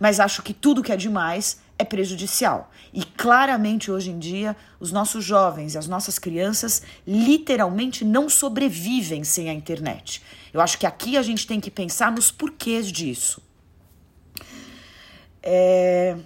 mas 0.00 0.18
acho 0.18 0.42
que 0.42 0.52
tudo 0.52 0.82
que 0.82 0.90
é 0.90 0.96
demais 0.96 1.60
é 1.78 1.84
prejudicial. 1.84 2.68
E 2.92 3.04
claramente 3.04 3.92
hoje 3.92 4.10
em 4.10 4.18
dia, 4.18 4.56
os 4.80 4.90
nossos 4.90 5.24
jovens 5.24 5.76
e 5.76 5.78
as 5.78 5.86
nossas 5.86 6.18
crianças 6.18 6.82
literalmente 7.06 8.04
não 8.04 8.28
sobrevivem 8.28 9.22
sem 9.22 9.48
a 9.48 9.54
internet. 9.54 10.20
Eu 10.52 10.60
acho 10.60 10.76
que 10.76 10.84
aqui 10.84 11.16
a 11.16 11.22
gente 11.22 11.46
tem 11.46 11.60
que 11.60 11.70
pensar 11.70 12.10
nos 12.10 12.32
porquês 12.32 12.90
disso. 12.90 13.40
É... 15.40 16.16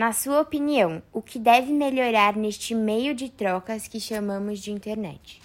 Na 0.00 0.12
sua 0.12 0.40
opinião, 0.40 1.02
o 1.12 1.20
que 1.20 1.38
deve 1.38 1.74
melhorar 1.74 2.34
neste 2.34 2.74
meio 2.74 3.14
de 3.14 3.28
trocas 3.28 3.86
que 3.86 4.00
chamamos 4.00 4.58
de 4.58 4.72
internet? 4.72 5.42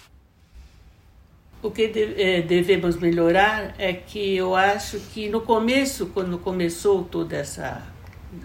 O 1.62 1.70
que 1.70 1.92
é, 2.16 2.40
devemos 2.40 2.96
melhorar 2.96 3.74
é 3.78 3.92
que 3.92 4.34
eu 4.34 4.56
acho 4.56 4.98
que 5.12 5.28
no 5.28 5.42
começo, 5.42 6.06
quando 6.06 6.38
começou 6.38 7.04
toda 7.04 7.36
essa 7.36 7.82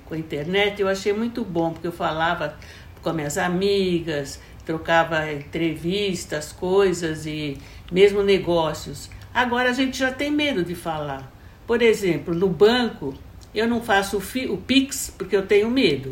com 0.03 0.13
a 0.13 0.17
internet, 0.17 0.81
eu 0.81 0.89
achei 0.89 1.13
muito 1.13 1.45
bom, 1.45 1.71
porque 1.71 1.87
eu 1.87 1.93
falava 1.93 2.57
com 3.01 3.13
minhas 3.13 3.37
amigas, 3.37 4.37
trocava 4.65 5.31
entrevistas, 5.31 6.51
coisas 6.51 7.25
e 7.25 7.57
mesmo 7.89 8.21
negócios. 8.21 9.09
Agora 9.33 9.69
a 9.69 9.73
gente 9.73 9.97
já 9.97 10.11
tem 10.11 10.29
medo 10.29 10.61
de 10.61 10.75
falar. 10.75 11.31
Por 11.65 11.81
exemplo, 11.81 12.35
no 12.35 12.49
banco, 12.49 13.13
eu 13.53 13.67
não 13.67 13.81
faço 13.81 14.17
o, 14.17 14.53
o 14.53 14.57
Pix 14.57 15.13
porque 15.17 15.35
eu 15.35 15.45
tenho 15.45 15.69
medo. 15.69 16.11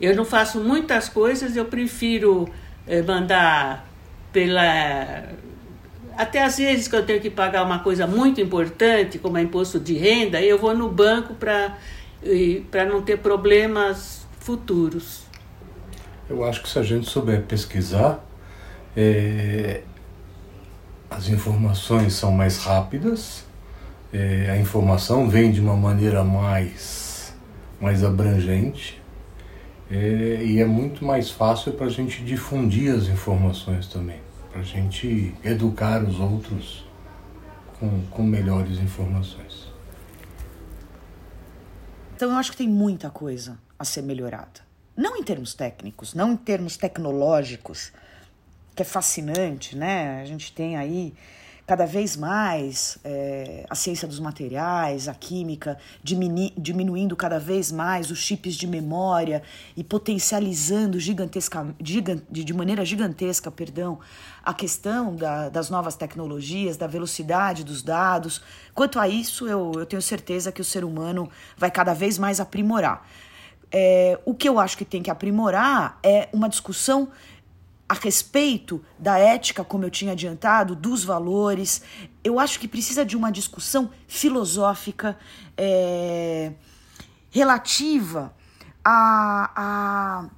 Eu 0.00 0.16
não 0.16 0.24
faço 0.24 0.60
muitas 0.60 1.08
coisas, 1.08 1.56
eu 1.56 1.64
prefiro 1.66 2.48
eh, 2.86 3.02
mandar 3.02 3.86
pela. 4.32 5.28
Até 6.16 6.42
às 6.42 6.58
vezes 6.58 6.88
que 6.88 6.96
eu 6.96 7.04
tenho 7.04 7.20
que 7.20 7.30
pagar 7.30 7.64
uma 7.64 7.78
coisa 7.78 8.06
muito 8.06 8.40
importante, 8.40 9.18
como 9.18 9.38
é 9.38 9.42
imposto 9.42 9.78
de 9.78 9.94
renda, 9.94 10.42
eu 10.42 10.58
vou 10.58 10.76
no 10.76 10.88
banco 10.88 11.34
para 11.34 11.78
não 12.86 13.02
ter 13.02 13.18
problemas 13.18 14.26
futuros. 14.40 15.22
Eu 16.28 16.44
acho 16.44 16.62
que 16.62 16.68
se 16.68 16.78
a 16.78 16.82
gente 16.82 17.08
souber 17.08 17.42
pesquisar, 17.42 18.22
é, 18.96 19.82
as 21.10 21.28
informações 21.28 22.12
são 22.14 22.30
mais 22.32 22.58
rápidas 22.58 23.44
é, 24.12 24.50
a 24.50 24.58
informação 24.58 25.28
vem 25.28 25.50
de 25.50 25.60
uma 25.60 25.76
maneira 25.76 26.22
mais, 26.22 27.34
mais 27.80 28.04
abrangente 28.04 29.00
é, 29.90 30.42
e 30.44 30.60
é 30.60 30.64
muito 30.64 31.04
mais 31.04 31.30
fácil 31.30 31.72
para 31.72 31.86
a 31.86 31.90
gente 31.90 32.22
difundir 32.22 32.94
as 32.94 33.08
informações 33.08 33.88
também, 33.88 34.20
para 34.50 34.60
a 34.60 34.64
gente 34.64 35.34
educar 35.42 36.02
os 36.02 36.20
outros 36.20 36.84
com, 37.78 38.02
com 38.10 38.22
melhores 38.22 38.78
informações. 38.78 39.70
Então 42.14 42.30
eu 42.30 42.36
acho 42.36 42.52
que 42.52 42.58
tem 42.58 42.68
muita 42.68 43.10
coisa 43.10 43.58
a 43.78 43.84
ser 43.84 44.02
melhorada. 44.02 44.60
Não 44.96 45.16
em 45.16 45.22
termos 45.22 45.54
técnicos, 45.54 46.14
não 46.14 46.32
em 46.32 46.36
termos 46.36 46.76
tecnológicos, 46.76 47.92
que 48.76 48.82
é 48.82 48.84
fascinante, 48.84 49.76
né? 49.76 50.20
A 50.20 50.24
gente 50.24 50.52
tem 50.52 50.76
aí 50.76 51.14
cada 51.66 51.86
vez 51.86 52.16
mais 52.16 52.98
é, 53.04 53.64
a 53.70 53.74
ciência 53.74 54.06
dos 54.08 54.18
materiais, 54.18 55.08
a 55.08 55.14
química, 55.14 55.78
diminu 56.02 56.50
diminuindo 56.56 57.14
cada 57.16 57.38
vez 57.38 57.70
mais 57.70 58.10
os 58.10 58.18
chips 58.18 58.54
de 58.54 58.66
memória 58.66 59.42
e 59.76 59.84
potencializando 59.84 60.98
gigantesca, 60.98 61.66
gigant, 61.80 62.22
de 62.30 62.52
maneira 62.52 62.84
gigantesca 62.84 63.50
perdão, 63.50 64.00
a 64.44 64.52
questão 64.52 65.14
da, 65.14 65.48
das 65.48 65.70
novas 65.70 65.94
tecnologias, 65.94 66.76
da 66.76 66.86
velocidade 66.86 67.62
dos 67.62 67.82
dados. 67.82 68.42
Quanto 68.74 68.98
a 68.98 69.08
isso, 69.08 69.46
eu, 69.46 69.72
eu 69.76 69.86
tenho 69.86 70.02
certeza 70.02 70.50
que 70.50 70.60
o 70.60 70.64
ser 70.64 70.84
humano 70.84 71.30
vai 71.56 71.70
cada 71.70 71.94
vez 71.94 72.18
mais 72.18 72.40
aprimorar. 72.40 73.06
É, 73.70 74.18
o 74.26 74.34
que 74.34 74.46
eu 74.46 74.58
acho 74.58 74.76
que 74.76 74.84
tem 74.84 75.02
que 75.02 75.10
aprimorar 75.10 75.98
é 76.02 76.28
uma 76.32 76.48
discussão 76.48 77.08
a 77.92 77.94
respeito 77.94 78.82
da 78.98 79.18
ética, 79.18 79.62
como 79.62 79.84
eu 79.84 79.90
tinha 79.90 80.12
adiantado, 80.12 80.74
dos 80.74 81.04
valores. 81.04 81.82
Eu 82.24 82.40
acho 82.40 82.58
que 82.58 82.66
precisa 82.66 83.04
de 83.04 83.18
uma 83.18 83.30
discussão 83.30 83.90
filosófica 84.08 85.18
é, 85.58 86.54
relativa 87.30 88.34
a, 88.82 89.50
a, 89.54 90.30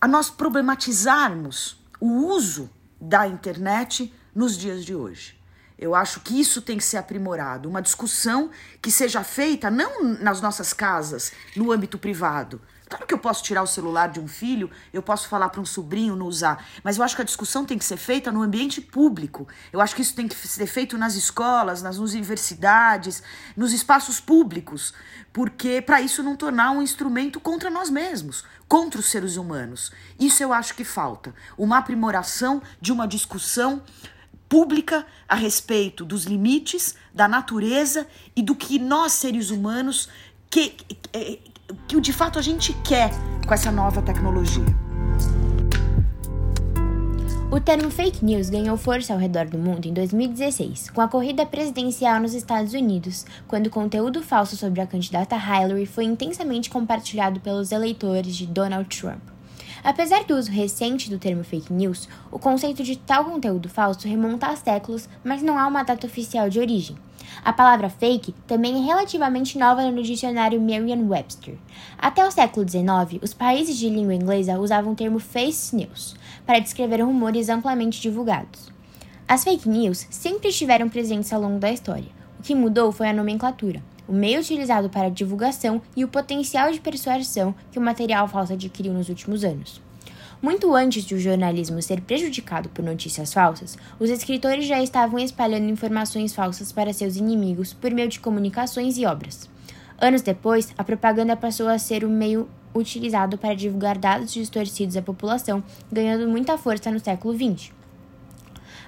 a 0.00 0.08
nós 0.08 0.30
problematizarmos 0.30 1.78
o 2.00 2.26
uso 2.26 2.70
da 2.98 3.28
internet 3.28 4.10
nos 4.34 4.56
dias 4.56 4.82
de 4.82 4.94
hoje. 4.94 5.38
Eu 5.78 5.94
acho 5.94 6.20
que 6.20 6.40
isso 6.40 6.62
tem 6.62 6.78
que 6.78 6.84
ser 6.84 6.96
aprimorado. 6.96 7.68
Uma 7.68 7.82
discussão 7.82 8.48
que 8.80 8.90
seja 8.90 9.22
feita 9.22 9.70
não 9.70 10.02
nas 10.02 10.40
nossas 10.40 10.72
casas, 10.72 11.32
no 11.54 11.70
âmbito 11.70 11.98
privado, 11.98 12.62
Claro 12.88 13.06
que 13.06 13.14
eu 13.14 13.18
posso 13.18 13.42
tirar 13.42 13.62
o 13.62 13.66
celular 13.66 14.08
de 14.08 14.20
um 14.20 14.28
filho, 14.28 14.70
eu 14.92 15.02
posso 15.02 15.26
falar 15.28 15.48
para 15.48 15.60
um 15.60 15.64
sobrinho 15.64 16.14
não 16.14 16.26
usar, 16.26 16.64
mas 16.82 16.98
eu 16.98 17.02
acho 17.02 17.16
que 17.16 17.22
a 17.22 17.24
discussão 17.24 17.64
tem 17.64 17.78
que 17.78 17.84
ser 17.84 17.96
feita 17.96 18.30
no 18.30 18.42
ambiente 18.42 18.80
público. 18.80 19.48
Eu 19.72 19.80
acho 19.80 19.96
que 19.96 20.02
isso 20.02 20.14
tem 20.14 20.28
que 20.28 20.34
ser 20.34 20.66
feito 20.66 20.98
nas 20.98 21.14
escolas, 21.14 21.80
nas 21.82 21.96
universidades, 21.96 23.22
nos 23.56 23.72
espaços 23.72 24.20
públicos, 24.20 24.92
porque 25.32 25.80
para 25.80 26.02
isso 26.02 26.22
não 26.22 26.36
tornar 26.36 26.72
um 26.72 26.82
instrumento 26.82 27.40
contra 27.40 27.70
nós 27.70 27.88
mesmos, 27.88 28.44
contra 28.68 29.00
os 29.00 29.06
seres 29.06 29.36
humanos. 29.36 29.90
Isso 30.20 30.42
eu 30.42 30.52
acho 30.52 30.74
que 30.74 30.84
falta, 30.84 31.34
uma 31.56 31.78
aprimoração 31.78 32.62
de 32.80 32.92
uma 32.92 33.08
discussão 33.08 33.82
pública 34.46 35.06
a 35.26 35.34
respeito 35.34 36.04
dos 36.04 36.24
limites, 36.24 36.94
da 37.14 37.26
natureza 37.26 38.06
e 38.36 38.42
do 38.42 38.54
que 38.54 38.78
nós 38.78 39.12
seres 39.12 39.50
humanos 39.50 40.08
que, 40.50 40.76
que 41.68 41.74
que 41.94 42.00
de 42.00 42.12
fato 42.12 42.38
a 42.38 42.42
gente 42.42 42.72
quer 42.84 43.10
com 43.46 43.54
essa 43.54 43.70
nova 43.70 44.02
tecnologia. 44.02 44.64
O 47.50 47.60
termo 47.60 47.88
fake 47.88 48.24
news 48.24 48.50
ganhou 48.50 48.76
força 48.76 49.12
ao 49.12 49.18
redor 49.18 49.46
do 49.46 49.56
mundo 49.56 49.86
em 49.86 49.92
2016, 49.92 50.90
com 50.90 51.00
a 51.00 51.06
corrida 51.06 51.46
presidencial 51.46 52.20
nos 52.20 52.34
Estados 52.34 52.74
Unidos, 52.74 53.24
quando 53.46 53.68
o 53.68 53.70
conteúdo 53.70 54.22
falso 54.22 54.56
sobre 54.56 54.80
a 54.80 54.86
candidata 54.86 55.36
Hillary 55.36 55.86
foi 55.86 56.04
intensamente 56.04 56.68
compartilhado 56.68 57.38
pelos 57.38 57.70
eleitores 57.70 58.34
de 58.34 58.46
Donald 58.46 58.88
Trump. 58.88 59.22
Apesar 59.84 60.24
do 60.24 60.34
uso 60.34 60.50
recente 60.50 61.08
do 61.08 61.18
termo 61.18 61.44
fake 61.44 61.72
news, 61.72 62.08
o 62.32 62.38
conceito 62.38 62.82
de 62.82 62.96
tal 62.96 63.24
conteúdo 63.26 63.68
falso 63.68 64.08
remonta 64.08 64.48
a 64.48 64.56
séculos, 64.56 65.08
mas 65.22 65.42
não 65.42 65.56
há 65.56 65.66
uma 65.66 65.84
data 65.84 66.06
oficial 66.06 66.48
de 66.48 66.58
origem. 66.58 66.96
A 67.44 67.52
palavra 67.52 67.88
fake 67.88 68.34
também 68.46 68.76
é 68.76 68.84
relativamente 68.84 69.58
nova 69.58 69.90
no 69.90 70.02
dicionário 70.02 70.60
Merriam-Webster. 70.60 71.56
Até 71.98 72.26
o 72.26 72.30
século 72.30 72.68
XIX, 72.68 73.22
os 73.22 73.34
países 73.34 73.76
de 73.76 73.88
língua 73.88 74.14
inglesa 74.14 74.58
usavam 74.58 74.92
o 74.92 74.96
termo 74.96 75.18
face 75.18 75.74
news 75.74 76.14
para 76.46 76.58
descrever 76.58 77.02
rumores 77.02 77.48
amplamente 77.48 78.00
divulgados. 78.00 78.72
As 79.26 79.42
fake 79.42 79.68
news 79.68 80.06
sempre 80.10 80.48
estiveram 80.48 80.88
presentes 80.88 81.32
ao 81.32 81.40
longo 81.40 81.58
da 81.58 81.72
história. 81.72 82.08
O 82.38 82.42
que 82.42 82.54
mudou 82.54 82.92
foi 82.92 83.08
a 83.08 83.12
nomenclatura, 83.12 83.82
o 84.06 84.12
meio 84.12 84.40
utilizado 84.40 84.90
para 84.90 85.06
a 85.06 85.10
divulgação 85.10 85.80
e 85.96 86.04
o 86.04 86.08
potencial 86.08 86.70
de 86.70 86.80
persuasão 86.80 87.54
que 87.72 87.78
o 87.78 87.82
material 87.82 88.28
falso 88.28 88.52
adquiriu 88.52 88.92
nos 88.92 89.08
últimos 89.08 89.42
anos. 89.44 89.80
Muito 90.42 90.74
antes 90.74 91.04
de 91.04 91.14
o 91.14 91.20
jornalismo 91.20 91.80
ser 91.80 92.00
prejudicado 92.00 92.68
por 92.68 92.84
notícias 92.84 93.32
falsas, 93.32 93.78
os 93.98 94.10
escritores 94.10 94.66
já 94.66 94.82
estavam 94.82 95.18
espalhando 95.18 95.70
informações 95.70 96.34
falsas 96.34 96.70
para 96.70 96.92
seus 96.92 97.16
inimigos 97.16 97.72
por 97.72 97.90
meio 97.90 98.08
de 98.08 98.20
comunicações 98.20 98.98
e 98.98 99.06
obras. 99.06 99.48
Anos 99.98 100.22
depois, 100.22 100.72
a 100.76 100.84
propaganda 100.84 101.36
passou 101.36 101.68
a 101.68 101.78
ser 101.78 102.04
o 102.04 102.10
meio 102.10 102.48
utilizado 102.74 103.38
para 103.38 103.54
divulgar 103.54 103.96
dados 103.96 104.32
distorcidos 104.32 104.96
à 104.96 105.02
população, 105.02 105.62
ganhando 105.90 106.28
muita 106.28 106.58
força 106.58 106.90
no 106.90 106.98
século 106.98 107.34
XX. 107.34 107.72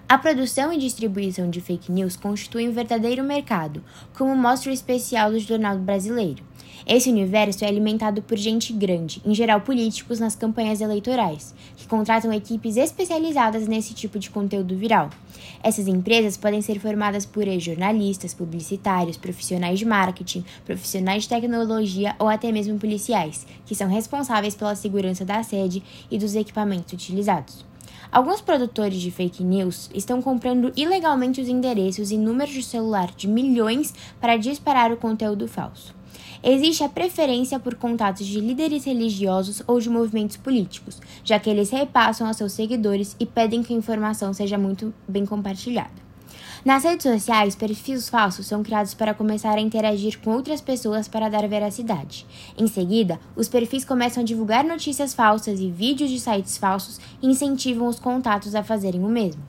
A 0.09 0.19
produção 0.19 0.73
e 0.73 0.79
distribuição 0.79 1.51
de 1.51 1.61
fake 1.61 1.91
news 1.91 2.17
constitui 2.17 2.69
um 2.69 2.73
verdadeiro 2.73 3.25
mercado, 3.25 3.83
como 4.17 4.37
mostra 4.37 4.71
o 4.71 4.75
especial 4.75 5.33
do 5.33 5.39
Jornal 5.39 5.79
Brasileiro. 5.79 6.45
Esse 6.89 7.11
universo 7.11 7.65
é 7.65 7.69
alimentado 7.69 8.23
por 8.23 8.39
gente 8.39 8.73
grande, 8.73 9.21
em 9.27 9.35
geral 9.35 9.61
políticos, 9.61 10.21
nas 10.21 10.37
campanhas 10.37 10.81
eleitorais, 10.81 11.53
que 11.77 11.85
contratam 11.85 12.33
equipes 12.33 12.77
especializadas 12.77 13.67
nesse 13.67 13.93
tipo 13.93 14.21
de 14.21 14.31
conteúdo 14.31 14.77
viral. 14.77 15.11
Essas 15.65 15.89
empresas 15.89 16.37
podem 16.37 16.63
ser 16.63 16.79
formadas 16.79 17.27
por 17.27 17.45
jornalistas, 17.59 18.33
publicitários, 18.33 19.17
profissionais 19.17 19.81
de 19.81 19.85
marketing, 19.85 20.45
profissionais 20.65 21.25
de 21.25 21.29
tecnologia 21.29 22.15
ou 22.21 22.29
até 22.29 22.53
mesmo 22.53 22.79
policiais, 22.79 23.45
que 23.67 23.75
são 23.75 23.89
responsáveis 23.89 24.55
pela 24.55 24.77
segurança 24.77 25.25
da 25.25 25.43
sede 25.43 25.83
e 26.09 26.17
dos 26.17 26.37
equipamentos 26.37 26.93
utilizados. 26.93 27.65
Alguns 28.13 28.41
produtores 28.41 29.01
de 29.01 29.11
fake 29.11 29.43
news 29.43 29.91
estão 29.93 30.23
comprando 30.23 30.73
ilegalmente 30.77 31.41
os 31.41 31.49
endereços 31.49 32.13
e 32.13 32.17
números 32.17 32.55
de 32.55 32.63
celular 32.63 33.11
de 33.17 33.27
milhões 33.27 33.93
para 34.21 34.37
disparar 34.37 34.93
o 34.93 34.97
conteúdo 34.97 35.49
falso. 35.49 35.96
Existe 36.43 36.85
a 36.85 36.89
preferência 36.89 37.59
por 37.59 37.75
contatos 37.75 38.27
de 38.27 38.41
líderes 38.41 38.85
religiosos 38.85 39.63
ou 39.67 39.81
de 39.81 39.91
movimentos 39.91 40.37
políticos, 40.37 41.01
já 41.25 41.39
que 41.39 41.51
eles 41.51 41.71
repassam 41.71 42.27
a 42.27 42.33
seus 42.33 42.53
seguidores 42.53 43.17
e 43.19 43.27
pedem 43.27 43.63
que 43.63 43.73
a 43.73 43.77
informação 43.77 44.33
seja 44.33 44.59
muito 44.59 44.93
bem 45.09 45.25
compartilhada. 45.25 46.07
Nas 46.65 46.83
redes 46.83 47.05
sociais, 47.05 47.55
perfis 47.55 48.09
falsos 48.09 48.47
são 48.47 48.63
criados 48.63 48.93
para 48.93 49.15
começar 49.15 49.57
a 49.57 49.61
interagir 49.61 50.19
com 50.21 50.31
outras 50.33 50.61
pessoas 50.61 51.07
para 51.07 51.29
dar 51.29 51.47
veracidade. 51.47 52.27
Em 52.59 52.67
seguida, 52.67 53.21
os 53.37 53.49
perfis 53.49 53.85
começam 53.85 54.23
a 54.23 54.27
divulgar 54.27 54.65
notícias 54.65 55.15
falsas 55.15 55.61
e 55.61 55.71
vídeos 55.71 56.11
de 56.11 56.19
sites 56.19 56.59
falsos 56.59 56.99
e 57.23 57.29
incentivam 57.29 57.87
os 57.87 58.01
contatos 58.01 58.55
a 58.57 58.65
fazerem 58.65 59.05
o 59.05 59.09
mesmo. 59.09 59.41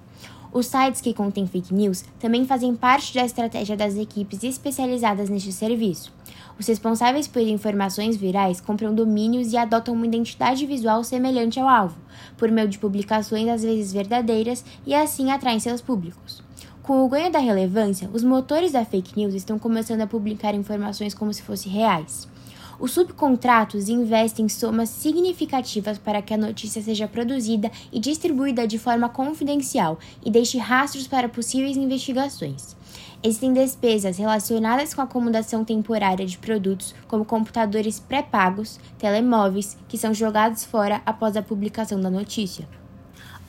Os 0.52 0.66
sites 0.66 1.02
que 1.02 1.14
contêm 1.14 1.46
fake 1.46 1.74
news 1.74 2.04
também 2.20 2.46
fazem 2.46 2.76
parte 2.76 3.14
da 3.14 3.26
estratégia 3.26 3.76
das 3.76 3.96
equipes 3.96 4.44
especializadas 4.44 5.30
neste 5.30 5.52
serviço. 5.52 6.14
Os 6.60 6.66
responsáveis 6.66 7.28
por 7.28 7.42
informações 7.42 8.18
virais 8.18 8.60
compram 8.60 8.94
domínios 8.94 9.54
e 9.54 9.58
adotam 9.58 9.94
uma 9.94 10.08
identidade 10.08 10.66
visual 10.66 11.04
semelhante 11.04 11.60
ao 11.60 11.68
alvo, 11.68 11.98
por 12.36 12.50
meio 12.50 12.68
de 12.68 12.80
publicações 12.80 13.48
às 13.48 13.62
vezes 13.62 13.94
verdadeiras 13.94 14.66
e 14.86 14.96
assim 14.96 15.30
atraem 15.30 15.60
seus 15.60 15.82
públicos. 15.82 16.42
Com 16.82 17.04
o 17.04 17.10
ganho 17.10 17.32
da 17.32 17.40
relevância, 17.40 18.10
os 18.14 18.24
motores 18.24 18.72
da 18.72 18.86
fake 18.86 19.18
news 19.18 19.34
estão 19.34 19.60
começando 19.60 20.02
a 20.02 20.08
publicar 20.08 20.56
informações 20.56 21.14
como 21.14 21.34
se 21.34 21.44
fossem 21.44 21.72
reais. 21.72 22.28
Os 22.80 22.92
subcontratos 22.92 23.90
investem 23.90 24.48
somas 24.48 24.90
significativas 24.90 25.98
para 25.98 26.22
que 26.22 26.34
a 26.34 26.38
notícia 26.38 26.82
seja 26.82 27.08
produzida 27.08 27.72
e 27.92 28.00
distribuída 28.00 28.68
de 28.68 28.78
forma 28.78 29.10
confidencial 29.10 29.98
e 30.24 30.30
deixe 30.30 30.60
rastros 30.60 31.08
para 31.08 31.28
possíveis 31.28 31.76
investigações. 31.76 32.76
Existem 33.24 33.52
despesas 33.52 34.18
relacionadas 34.18 34.94
com 34.94 35.02
a 35.02 35.06
acomodação 35.06 35.66
temporária 35.66 36.24
de 36.24 36.38
produtos, 36.38 36.94
como 37.08 37.26
computadores 37.26 38.00
pré-pagos, 38.00 38.80
telemóveis, 39.00 39.76
que 39.88 39.98
são 39.98 40.14
jogados 40.14 40.64
fora 40.64 41.02
após 41.04 41.36
a 41.36 41.42
publicação 41.42 42.00
da 42.00 42.12
notícia. 42.12 42.68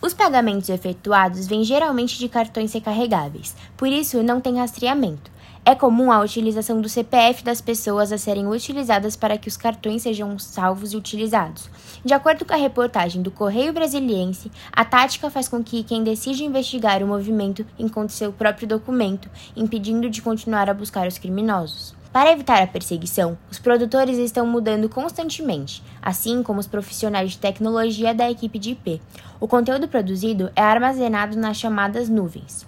Os 0.00 0.14
pagamentos 0.14 0.70
efetuados 0.70 1.46
vêm 1.46 1.64
geralmente 1.64 2.18
de 2.18 2.30
cartões 2.30 2.72
recarregáveis, 2.72 3.54
por 3.76 3.88
isso 3.88 4.22
não 4.22 4.40
tem 4.40 4.56
rastreamento. 4.56 5.30
É 5.68 5.74
comum 5.74 6.10
a 6.10 6.20
utilização 6.20 6.80
do 6.80 6.88
CPF 6.88 7.44
das 7.44 7.60
pessoas 7.60 8.10
a 8.10 8.16
serem 8.16 8.46
utilizadas 8.48 9.16
para 9.16 9.36
que 9.36 9.48
os 9.48 9.56
cartões 9.58 10.00
sejam 10.00 10.38
salvos 10.38 10.94
e 10.94 10.96
utilizados. 10.96 11.68
De 12.02 12.14
acordo 12.14 12.46
com 12.46 12.54
a 12.54 12.56
reportagem 12.56 13.20
do 13.20 13.30
Correio 13.30 13.74
Brasiliense, 13.74 14.50
a 14.72 14.82
tática 14.82 15.28
faz 15.28 15.46
com 15.46 15.62
que 15.62 15.84
quem 15.84 16.02
decide 16.02 16.42
investigar 16.42 17.02
o 17.02 17.06
movimento 17.06 17.66
encontre 17.78 18.14
seu 18.14 18.32
próprio 18.32 18.66
documento, 18.66 19.28
impedindo 19.54 20.08
de 20.08 20.22
continuar 20.22 20.70
a 20.70 20.72
buscar 20.72 21.06
os 21.06 21.18
criminosos. 21.18 21.94
Para 22.10 22.32
evitar 22.32 22.62
a 22.62 22.66
perseguição, 22.66 23.36
os 23.50 23.58
produtores 23.58 24.16
estão 24.16 24.46
mudando 24.46 24.88
constantemente, 24.88 25.82
assim 26.00 26.42
como 26.42 26.60
os 26.60 26.66
profissionais 26.66 27.32
de 27.32 27.38
tecnologia 27.38 28.14
da 28.14 28.30
equipe 28.30 28.58
de 28.58 28.70
IP. 28.70 29.02
O 29.38 29.46
conteúdo 29.46 29.86
produzido 29.86 30.50
é 30.56 30.62
armazenado 30.62 31.36
nas 31.36 31.58
chamadas 31.58 32.08
nuvens. 32.08 32.66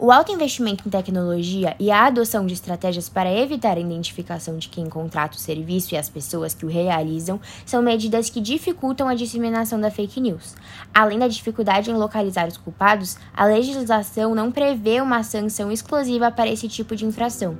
O 0.00 0.12
alto 0.12 0.30
investimento 0.30 0.86
em 0.86 0.90
tecnologia 0.92 1.74
e 1.76 1.90
a 1.90 2.06
adoção 2.06 2.46
de 2.46 2.54
estratégias 2.54 3.08
para 3.08 3.34
evitar 3.34 3.76
a 3.76 3.80
identificação 3.80 4.56
de 4.56 4.68
quem 4.68 4.88
contrata 4.88 5.36
o 5.36 5.40
serviço 5.40 5.92
e 5.92 5.98
as 5.98 6.08
pessoas 6.08 6.54
que 6.54 6.64
o 6.64 6.68
realizam 6.68 7.40
são 7.66 7.82
medidas 7.82 8.30
que 8.30 8.40
dificultam 8.40 9.08
a 9.08 9.16
disseminação 9.16 9.80
da 9.80 9.90
fake 9.90 10.20
news. 10.20 10.54
Além 10.94 11.18
da 11.18 11.26
dificuldade 11.26 11.90
em 11.90 11.94
localizar 11.94 12.46
os 12.46 12.56
culpados, 12.56 13.16
a 13.34 13.44
legislação 13.44 14.36
não 14.36 14.52
prevê 14.52 15.00
uma 15.00 15.24
sanção 15.24 15.72
exclusiva 15.72 16.30
para 16.30 16.48
esse 16.48 16.68
tipo 16.68 16.94
de 16.94 17.04
infração. 17.04 17.58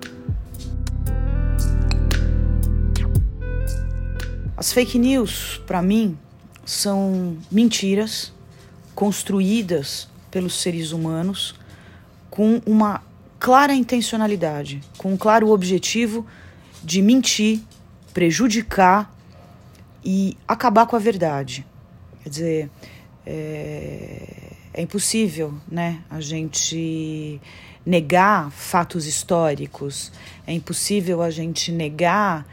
As 4.56 4.72
fake 4.72 4.96
news, 4.96 5.60
para 5.66 5.82
mim, 5.82 6.16
são 6.64 7.36
mentiras 7.50 8.32
construídas 8.94 10.06
pelos 10.30 10.54
seres 10.54 10.92
humanos 10.92 11.58
com 12.30 12.60
uma 12.66 13.02
clara 13.38 13.74
intencionalidade, 13.74 14.80
com 14.96 15.12
um 15.12 15.16
claro 15.16 15.50
objetivo 15.50 16.26
de 16.82 17.00
mentir, 17.02 17.60
prejudicar 18.12 19.14
e 20.04 20.36
acabar 20.46 20.86
com 20.86 20.96
a 20.96 20.98
verdade. 20.98 21.66
Quer 22.22 22.28
dizer, 22.28 22.70
é, 23.26 24.52
é 24.74 24.82
impossível 24.82 25.54
né, 25.70 26.00
a 26.10 26.20
gente 26.20 27.40
negar 27.84 28.50
fatos 28.50 29.06
históricos, 29.06 30.12
é 30.46 30.52
impossível 30.52 31.22
a 31.22 31.30
gente 31.30 31.72
negar 31.72 32.46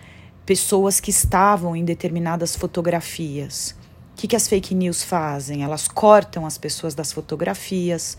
pessoas 0.46 1.00
que 1.00 1.10
estavam 1.10 1.76
em 1.76 1.84
determinadas 1.84 2.56
fotografias. 2.56 3.76
O 4.14 4.18
que, 4.18 4.28
que 4.28 4.36
as 4.36 4.48
fake 4.48 4.74
news 4.74 5.04
fazem? 5.04 5.64
Elas 5.64 5.88
cortam 5.88 6.46
as 6.46 6.58
pessoas 6.58 6.96
das 6.96 7.12
fotografias, 7.12 8.18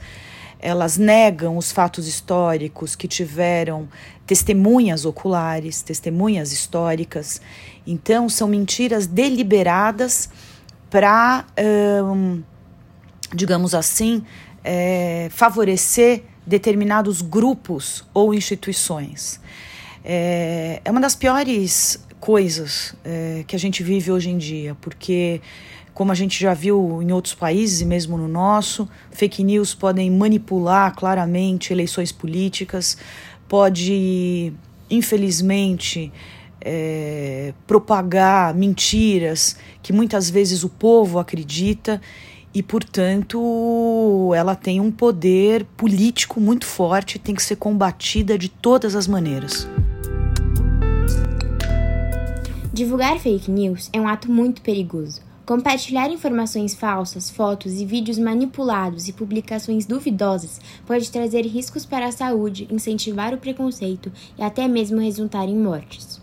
elas 0.59 0.97
negam 0.97 1.57
os 1.57 1.71
fatos 1.71 2.07
históricos 2.09 2.97
que 2.97 3.07
tiveram 3.07 3.89
testemunhas 4.27 5.05
oculares, 5.05 5.83
testemunhas 5.83 6.53
históricas. 6.53 7.41
Então, 7.87 8.29
são 8.29 8.49
mentiras 8.49 9.07
deliberadas 9.07 10.29
para, 10.91 11.45
hum, 12.05 12.43
digamos 13.35 13.75
assim, 13.75 14.25
é, 14.65 15.29
favorecer 15.31 16.25
determinados 16.47 17.23
grupos 17.23 18.05
ou 18.15 18.33
instituições. 18.33 19.41
É, 20.05 20.81
é 20.85 20.91
uma 20.91 21.01
das 21.01 21.15
piores 21.15 22.05
coisas 22.21 22.95
é, 23.05 23.45
que 23.47 23.55
a 23.55 23.59
gente 23.59 23.83
vive 23.83 24.11
hoje 24.11 24.31
em 24.31 24.39
dia, 24.39 24.77
porque 24.81 25.41
como 25.97 26.13
a 26.13 26.15
gente 26.15 26.39
já 26.39 26.53
viu 26.53 27.01
em 27.03 27.11
outros 27.11 27.33
países 27.33 27.81
e 27.81 27.87
mesmo 27.87 28.19
no 28.19 28.29
nosso, 28.29 28.87
fake 29.11 29.43
news 29.43 29.75
podem 29.75 30.11
manipular 30.11 30.95
claramente 30.95 31.73
eleições 31.73 32.13
políticas, 32.13 32.99
pode, 33.49 34.53
infelizmente, 34.91 36.13
é, 36.61 37.55
propagar 37.67 38.55
mentiras 38.55 39.57
que 39.83 39.91
muitas 39.91 40.29
vezes 40.29 40.63
o 40.65 40.69
povo 40.69 41.19
acredita 41.19 41.99
e, 42.53 42.63
portanto, 42.63 44.35
ela 44.37 44.55
tem 44.55 44.79
um 44.79 44.93
poder 44.93 45.65
político 45.79 46.39
muito 46.39 46.67
forte, 46.67 47.19
tem 47.19 47.35
que 47.35 47.43
ser 47.43 47.57
combatida 47.57 48.37
de 48.37 48.51
todas 48.51 48.95
as 48.95 49.07
maneiras. 49.07 49.67
Divulgar 52.71 53.19
fake 53.19 53.51
news 53.51 53.89
é 53.95 53.99
um 53.99 54.07
ato 54.07 54.31
muito 54.31 54.61
perigoso. 54.61 55.25
Compartilhar 55.47 56.11
informações 56.11 56.75
falsas, 56.75 57.31
fotos 57.31 57.81
e 57.81 57.87
vídeos 57.87 58.19
manipulados 58.19 59.07
e 59.07 59.13
publicações 59.13 59.87
duvidosas 59.87 60.61
pode 60.85 61.09
trazer 61.09 61.47
riscos 61.47 61.87
para 61.87 62.09
a 62.09 62.11
saúde, 62.11 62.67
incentivar 62.69 63.33
o 63.33 63.39
preconceito 63.39 64.11
e 64.37 64.43
até 64.43 64.67
mesmo 64.67 65.01
resultar 65.01 65.45
em 65.45 65.57
mortes. 65.57 66.21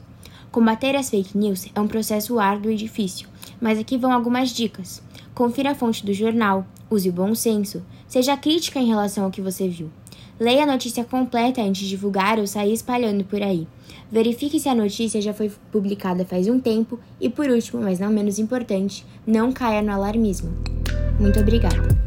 Combater 0.52 0.94
as 0.98 1.10
fake 1.10 1.38
news 1.38 1.70
é 1.74 1.80
um 1.80 1.88
processo 1.88 2.38
árduo 2.38 2.70
e 2.70 2.76
difícil, 2.76 3.30
mas 3.62 3.80
aqui 3.80 3.98
vão 3.98 4.12
algumas 4.12 4.50
dicas. 4.50 5.02
Confira 5.34 5.72
a 5.72 5.76
fonte 5.76 6.06
do 6.06 6.14
jornal, 6.14 6.68
use 6.92 7.08
o 7.08 7.14
bom 7.14 7.34
senso, 7.34 7.82
seja 8.06 8.36
crítica 8.36 8.78
em 8.78 8.88
relação 8.88 9.24
ao 9.24 9.32
que 9.32 9.42
você 9.42 9.70
viu. 9.70 9.90
Leia 10.40 10.64
a 10.64 10.68
notícia 10.68 11.04
completa 11.04 11.62
antes 11.62 11.84
de 11.84 11.90
divulgar 11.90 12.40
ou 12.40 12.48
sair 12.48 12.74
espalhando 12.74 13.24
por 13.24 13.42
aí. 13.42 13.68
Verifique 14.12 14.60
se 14.60 14.68
a 14.68 14.76
notícia 14.76 15.22
já 15.22 15.34
foi 15.34 15.52
publicada 15.72 16.26
faz 16.26 16.48
um 16.48 16.60
tempo 16.60 17.00
e, 17.20 17.30
por 17.30 17.50
último, 17.50 17.82
mas 17.82 18.00
não 18.00 18.12
menos 18.12 18.40
importante, 18.40 19.06
não 19.26 19.52
caia 19.52 19.82
no 19.82 19.92
alarmismo. 19.92 20.52
Muito 21.20 21.40
obrigada! 21.40 22.03